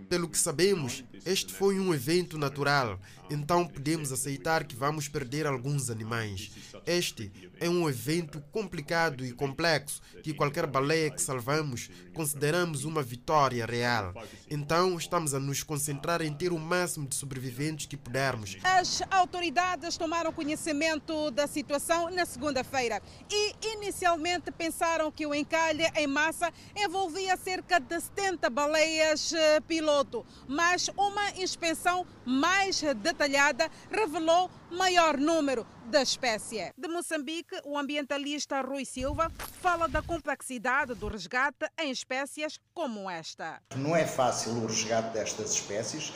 [0.09, 2.99] Pelo que sabemos, este foi um evento natural,
[3.30, 6.51] então podemos aceitar que vamos perder alguns animais.
[6.86, 13.65] Este é um evento complicado e complexo que qualquer baleia que salvamos consideramos uma vitória
[13.67, 14.15] real.
[14.51, 18.57] Então estamos a nos concentrar em ter o máximo de sobreviventes que pudermos.
[18.65, 26.07] As autoridades tomaram conhecimento da situação na segunda-feira e inicialmente pensaram que o encalhe em
[26.07, 35.18] massa envolvia cerca de 70 baleias eh, piloto, mas uma inspeção mais detalhada revelou maior
[35.18, 36.73] número da espécie.
[36.79, 43.61] De Moçambique, o ambientalista Rui Silva fala da complexidade do resgate em espécies como esta.
[43.77, 46.12] Não é fácil o resgate destas espécies,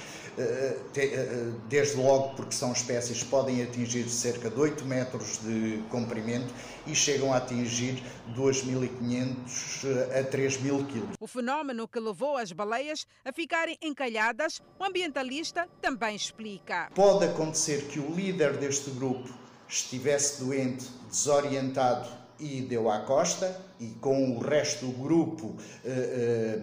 [1.69, 6.53] desde logo porque são espécies que podem atingir cerca de 8 metros de comprimento
[6.87, 8.03] e chegam a atingir
[8.35, 11.09] 2.500 a 3.000 quilos.
[11.21, 16.91] O fenómeno que levou as baleias a ficarem encalhadas, o ambientalista também explica.
[16.95, 19.29] Pode acontecer que o líder deste grupo
[19.69, 22.09] estivesse doente, desorientado
[22.39, 26.59] e deu à costa, e com o resto do grupo eh,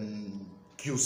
[0.76, 0.96] que, o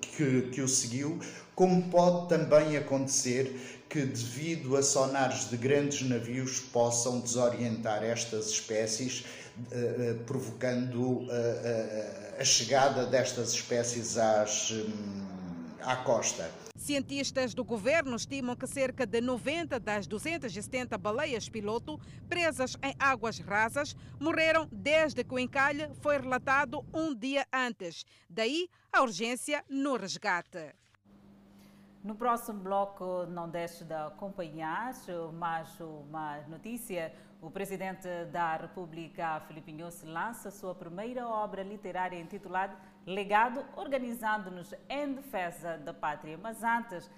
[0.00, 1.18] que, que o seguiu,
[1.56, 9.24] como pode também acontecer que, devido a sonares de grandes navios, possam desorientar estas espécies,
[9.72, 15.24] eh, provocando eh, a chegada destas espécies às, hum,
[15.80, 16.50] à costa.
[16.76, 21.98] Cientistas do governo estimam que cerca de 90 das 270 baleias piloto
[22.28, 28.04] presas em águas rasas morreram desde que o encalhe foi relatado um dia antes.
[28.28, 30.74] Daí a urgência no resgate.
[32.06, 34.92] No próximo bloco, não deixe de acompanhar
[35.32, 37.12] mais uma notícia.
[37.42, 45.14] O presidente da República, Filipe Inhosse, lança sua primeira obra literária intitulada Legado, organizando-nos em
[45.14, 46.38] defesa da pátria.
[46.40, 47.10] Mas antes,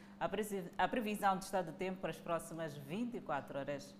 [0.79, 3.95] a previsão de estado de tempo para as próximas 24 horas.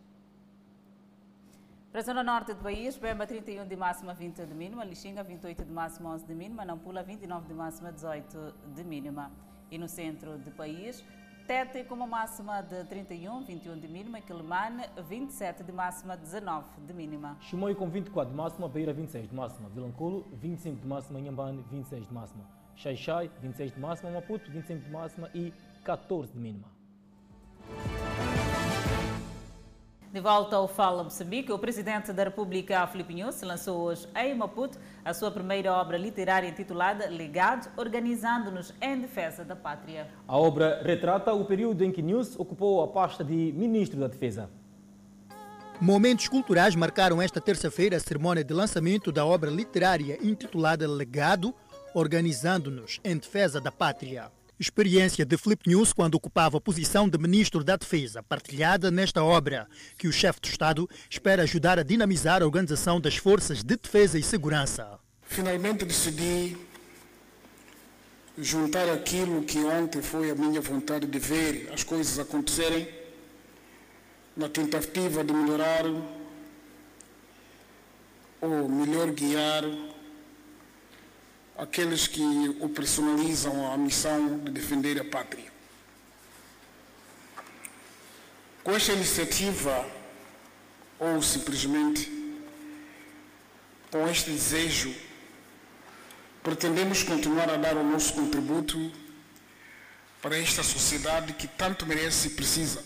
[1.93, 5.67] Para a zona norte do país, Bemba 31 de máxima, 20 de mínima, Lixinga 28
[5.67, 9.48] de máxima, 11 de mínima, Nampula 29 de máxima, 18 de mínima.
[9.71, 11.05] E no centro do país,
[11.49, 16.93] Tete com uma máxima de 31, 21 de mínima, Quilimane 27 de máxima, 19 de
[16.93, 17.39] mínima.
[17.41, 22.07] Chimoio com 24 de máxima, Beira 26 de máxima, Vilanculo 25 de máxima, Inhambane 26
[22.07, 22.45] de máxima,
[22.77, 25.55] Xaixai 26 de máxima, Maputo 25 de máxima e
[25.85, 26.69] 14 de mínima.
[30.19, 34.77] De volta ao Fala Moçambique, o presidente da República, Filipe Nunes, lançou hoje em Maputo
[35.05, 40.09] a sua primeira obra literária intitulada Legado, organizando-nos em defesa da pátria.
[40.27, 44.51] A obra retrata o período em que Nunes ocupou a pasta de Ministro da Defesa.
[45.81, 51.55] Momentos culturais marcaram esta terça-feira a cerimônia de lançamento da obra literária intitulada Legado,
[51.95, 54.33] organizando-nos em defesa da pátria.
[54.61, 59.69] Experiência de Flip News quando ocupava a posição de Ministro da Defesa, partilhada nesta obra,
[59.97, 64.19] que o chefe de Estado espera ajudar a dinamizar a organização das forças de defesa
[64.19, 64.99] e segurança.
[65.23, 66.57] Finalmente decidi
[68.37, 72.89] juntar aquilo que ontem foi a minha vontade de ver as coisas acontecerem,
[74.37, 75.85] na tentativa de melhorar
[78.41, 79.65] ou melhor guiar
[81.59, 82.23] aqueles que
[82.61, 85.51] operacionalizam a missão de defender a pátria.
[88.63, 89.85] Com esta iniciativa,
[91.01, 92.17] ou simplesmente
[93.91, 94.95] com este desejo,
[96.43, 98.93] pretendemos continuar a dar o nosso contributo
[100.23, 102.85] para esta sociedade que tanto merece e precisa.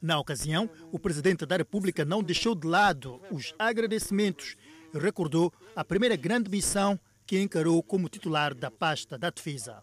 [0.00, 4.56] Na ocasião, o presidente da República não deixou de lado os agradecimentos
[4.94, 9.82] e recordou a primeira grande missão que encarou como titular da pasta da defesa.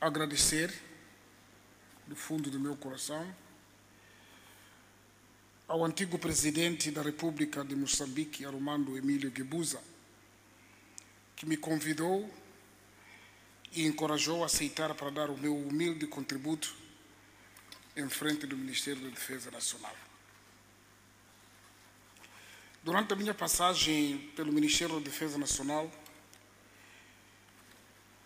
[0.00, 0.74] Agradecer,
[2.06, 3.24] do fundo do meu coração,
[5.68, 9.80] ao antigo presidente da República de Moçambique, Armando Emílio Guebuza,
[11.36, 12.28] que me convidou
[13.72, 16.74] e encorajou a aceitar para dar o meu humilde contributo
[17.96, 19.94] em frente do Ministério da Defesa Nacional.
[22.82, 25.90] Durante a minha passagem pelo Ministério da Defesa Nacional,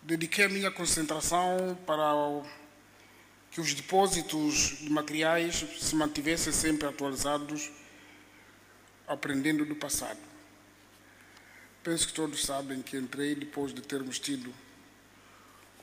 [0.09, 2.41] dediquei a minha concentração para
[3.51, 7.69] que os depósitos de materiais se mantivessem sempre atualizados,
[9.07, 10.17] aprendendo do passado.
[11.83, 14.51] Penso que todos sabem que entrei depois de termos tido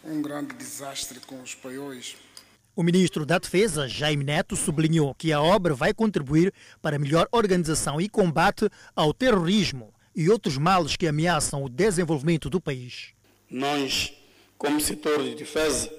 [0.03, 2.17] um grande desastre com os paióis.
[2.75, 6.53] O ministro da Defesa, Jaime Neto, sublinhou que a obra vai contribuir
[6.83, 12.61] para melhor organização e combate ao terrorismo e outros males que ameaçam o desenvolvimento do
[12.61, 13.16] país.
[13.49, 14.13] Nós,
[14.59, 15.93] como setor de defesa,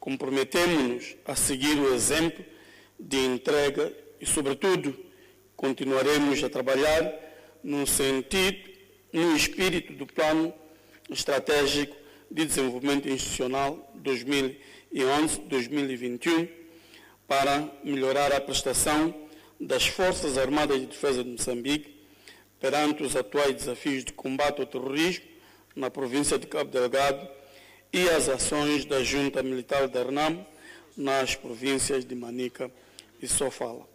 [0.00, 2.44] comprometemos-nos a seguir o exemplo
[2.98, 4.96] de entrega e, sobretudo,
[5.54, 7.12] continuaremos a trabalhar
[7.62, 8.70] no sentido,
[9.12, 10.54] no espírito do Plano
[11.10, 11.96] Estratégico
[12.30, 13.92] de Desenvolvimento Institucional
[14.92, 16.48] 2011-2021
[17.26, 19.14] para melhorar a prestação
[19.60, 21.94] das Forças Armadas de Defesa de Moçambique
[22.60, 25.35] perante os atuais desafios de combate ao terrorismo
[25.76, 27.28] na província de Cabo Delgado
[27.92, 30.44] e as ações da Junta Militar da RNAM
[30.96, 32.70] nas províncias de Manica
[33.20, 33.86] e Sofala.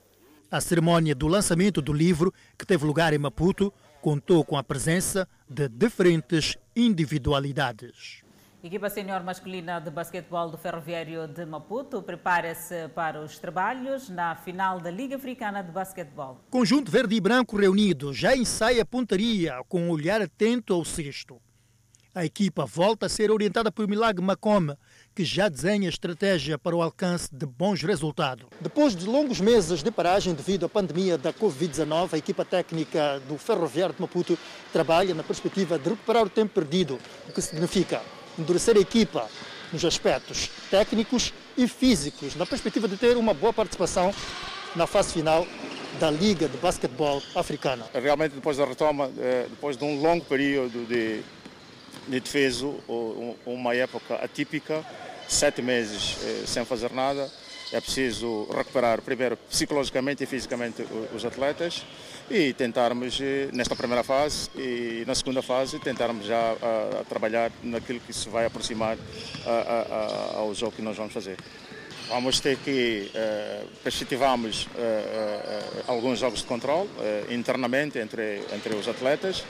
[0.52, 5.28] A cerimônia do lançamento do livro, que teve lugar em Maputo, contou com a presença
[5.50, 8.22] de diferentes individualidades.
[8.64, 14.80] Equipa senior masculina de basquetebol do Ferroviário de Maputo prepara-se para os trabalhos na final
[14.80, 16.40] da Liga Africana de Basquetebol.
[16.52, 21.42] Conjunto verde e branco reunido já ensaia a pontaria com um olhar atento ao cesto.
[22.14, 24.76] A equipa volta a ser orientada por Milagre Macome,
[25.16, 28.48] que já desenha estratégia para o alcance de bons resultados.
[28.60, 33.38] Depois de longos meses de paragem devido à pandemia da Covid-19, a equipa técnica do
[33.38, 34.38] Ferroviário de Maputo
[34.74, 37.00] trabalha na perspectiva de recuperar o tempo perdido,
[37.30, 38.02] o que significa
[38.38, 39.30] endurecer a equipa
[39.72, 44.14] nos aspectos técnicos e físicos, na perspectiva de ter uma boa participação
[44.76, 45.48] na fase final
[45.98, 47.86] da Liga de Basquetebol Africana.
[47.94, 49.10] Realmente, depois da retoma,
[49.50, 51.24] depois de um longo período de
[52.08, 52.66] de defesa,
[53.46, 54.86] uma época atípica,
[55.28, 57.30] sete meses sem fazer nada.
[57.72, 60.86] É preciso recuperar primeiro psicologicamente e fisicamente
[61.16, 61.86] os atletas
[62.30, 63.18] e tentarmos
[63.54, 68.28] nesta primeira fase e na segunda fase tentarmos já a, a trabalhar naquilo que se
[68.28, 68.98] vai aproximar
[69.46, 71.38] a, ao jogo que nós vamos fazer.
[72.10, 73.68] Vamos ter que uh,
[74.76, 76.90] uh, alguns jogos de controle
[77.30, 79.46] internamente entre, entre os atletas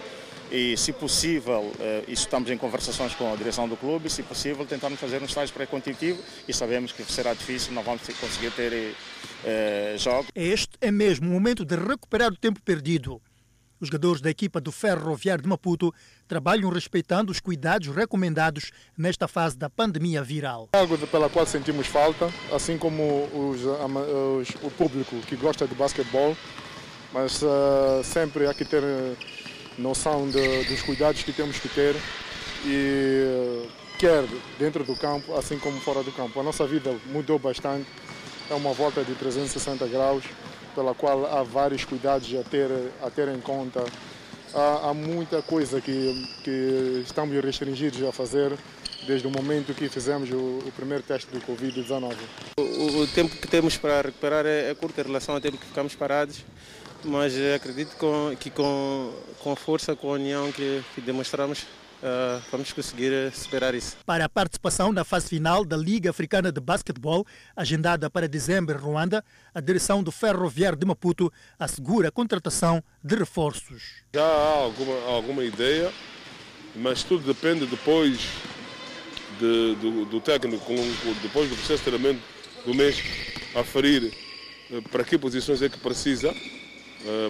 [0.51, 1.71] e, se possível,
[2.07, 5.53] isso estamos em conversações com a direção do clube, se possível, tentarmos fazer um estágio
[5.53, 8.95] pré-competitivo e sabemos que será difícil, não vamos conseguir ter
[9.43, 10.27] eh, jogos.
[10.35, 13.21] Este é mesmo o momento de recuperar o tempo perdido.
[13.79, 15.91] Os jogadores da equipa do Ferroviário de Maputo
[16.27, 20.69] trabalham respeitando os cuidados recomendados nesta fase da pandemia viral.
[20.73, 26.37] Algo pela qual sentimos falta, assim como os, os, o público que gosta de basquetebol,
[27.11, 28.83] mas uh, sempre há que ter
[29.77, 31.95] noção de, dos cuidados que temos que ter
[32.65, 33.67] e
[33.97, 34.23] quer
[34.57, 36.39] dentro do campo, assim como fora do campo.
[36.39, 37.87] A nossa vida mudou bastante,
[38.49, 40.23] é uma volta de 360 graus,
[40.73, 42.69] pela qual há vários cuidados a ter,
[43.03, 43.83] a ter em conta.
[44.53, 48.57] Há, há muita coisa que, que estamos restringidos a fazer
[49.07, 52.15] desde o momento que fizemos o, o primeiro teste do Covid-19.
[52.57, 55.65] O, o, tempo que temos para recuperar é, é curto em relação ao tempo que
[55.65, 56.43] ficamos parados
[57.03, 61.65] mas acredito com, que com, com a força, com a união que, que demonstramos,
[62.01, 63.97] uh, vamos conseguir superar isso.
[64.05, 67.25] Para a participação na fase final da Liga Africana de Basquetebol,
[67.55, 69.23] agendada para dezembro em Ruanda,
[69.53, 74.03] a direção do Ferroviário de Maputo assegura a contratação de reforços.
[74.13, 75.91] Já há alguma, alguma ideia,
[76.75, 78.19] mas tudo depende depois
[79.39, 80.73] de, do, do, técnico,
[81.21, 82.21] depois do processo de treinamento
[82.65, 83.01] do mês,
[83.55, 84.13] aferir
[84.71, 86.33] eh, para que posições é que precisa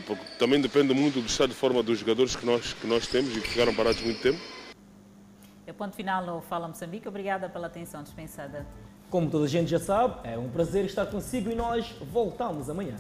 [0.06, 3.36] porque também depende muito do estado de forma dos jogadores que nós, que nós temos
[3.36, 4.40] e que ficaram parados muito tempo.
[5.66, 7.08] É ponto final ao Fala Moçambique.
[7.08, 8.66] Obrigada pela atenção dispensada.
[9.10, 12.96] Como toda a gente já sabe, é um prazer estar consigo e nós voltamos amanhã.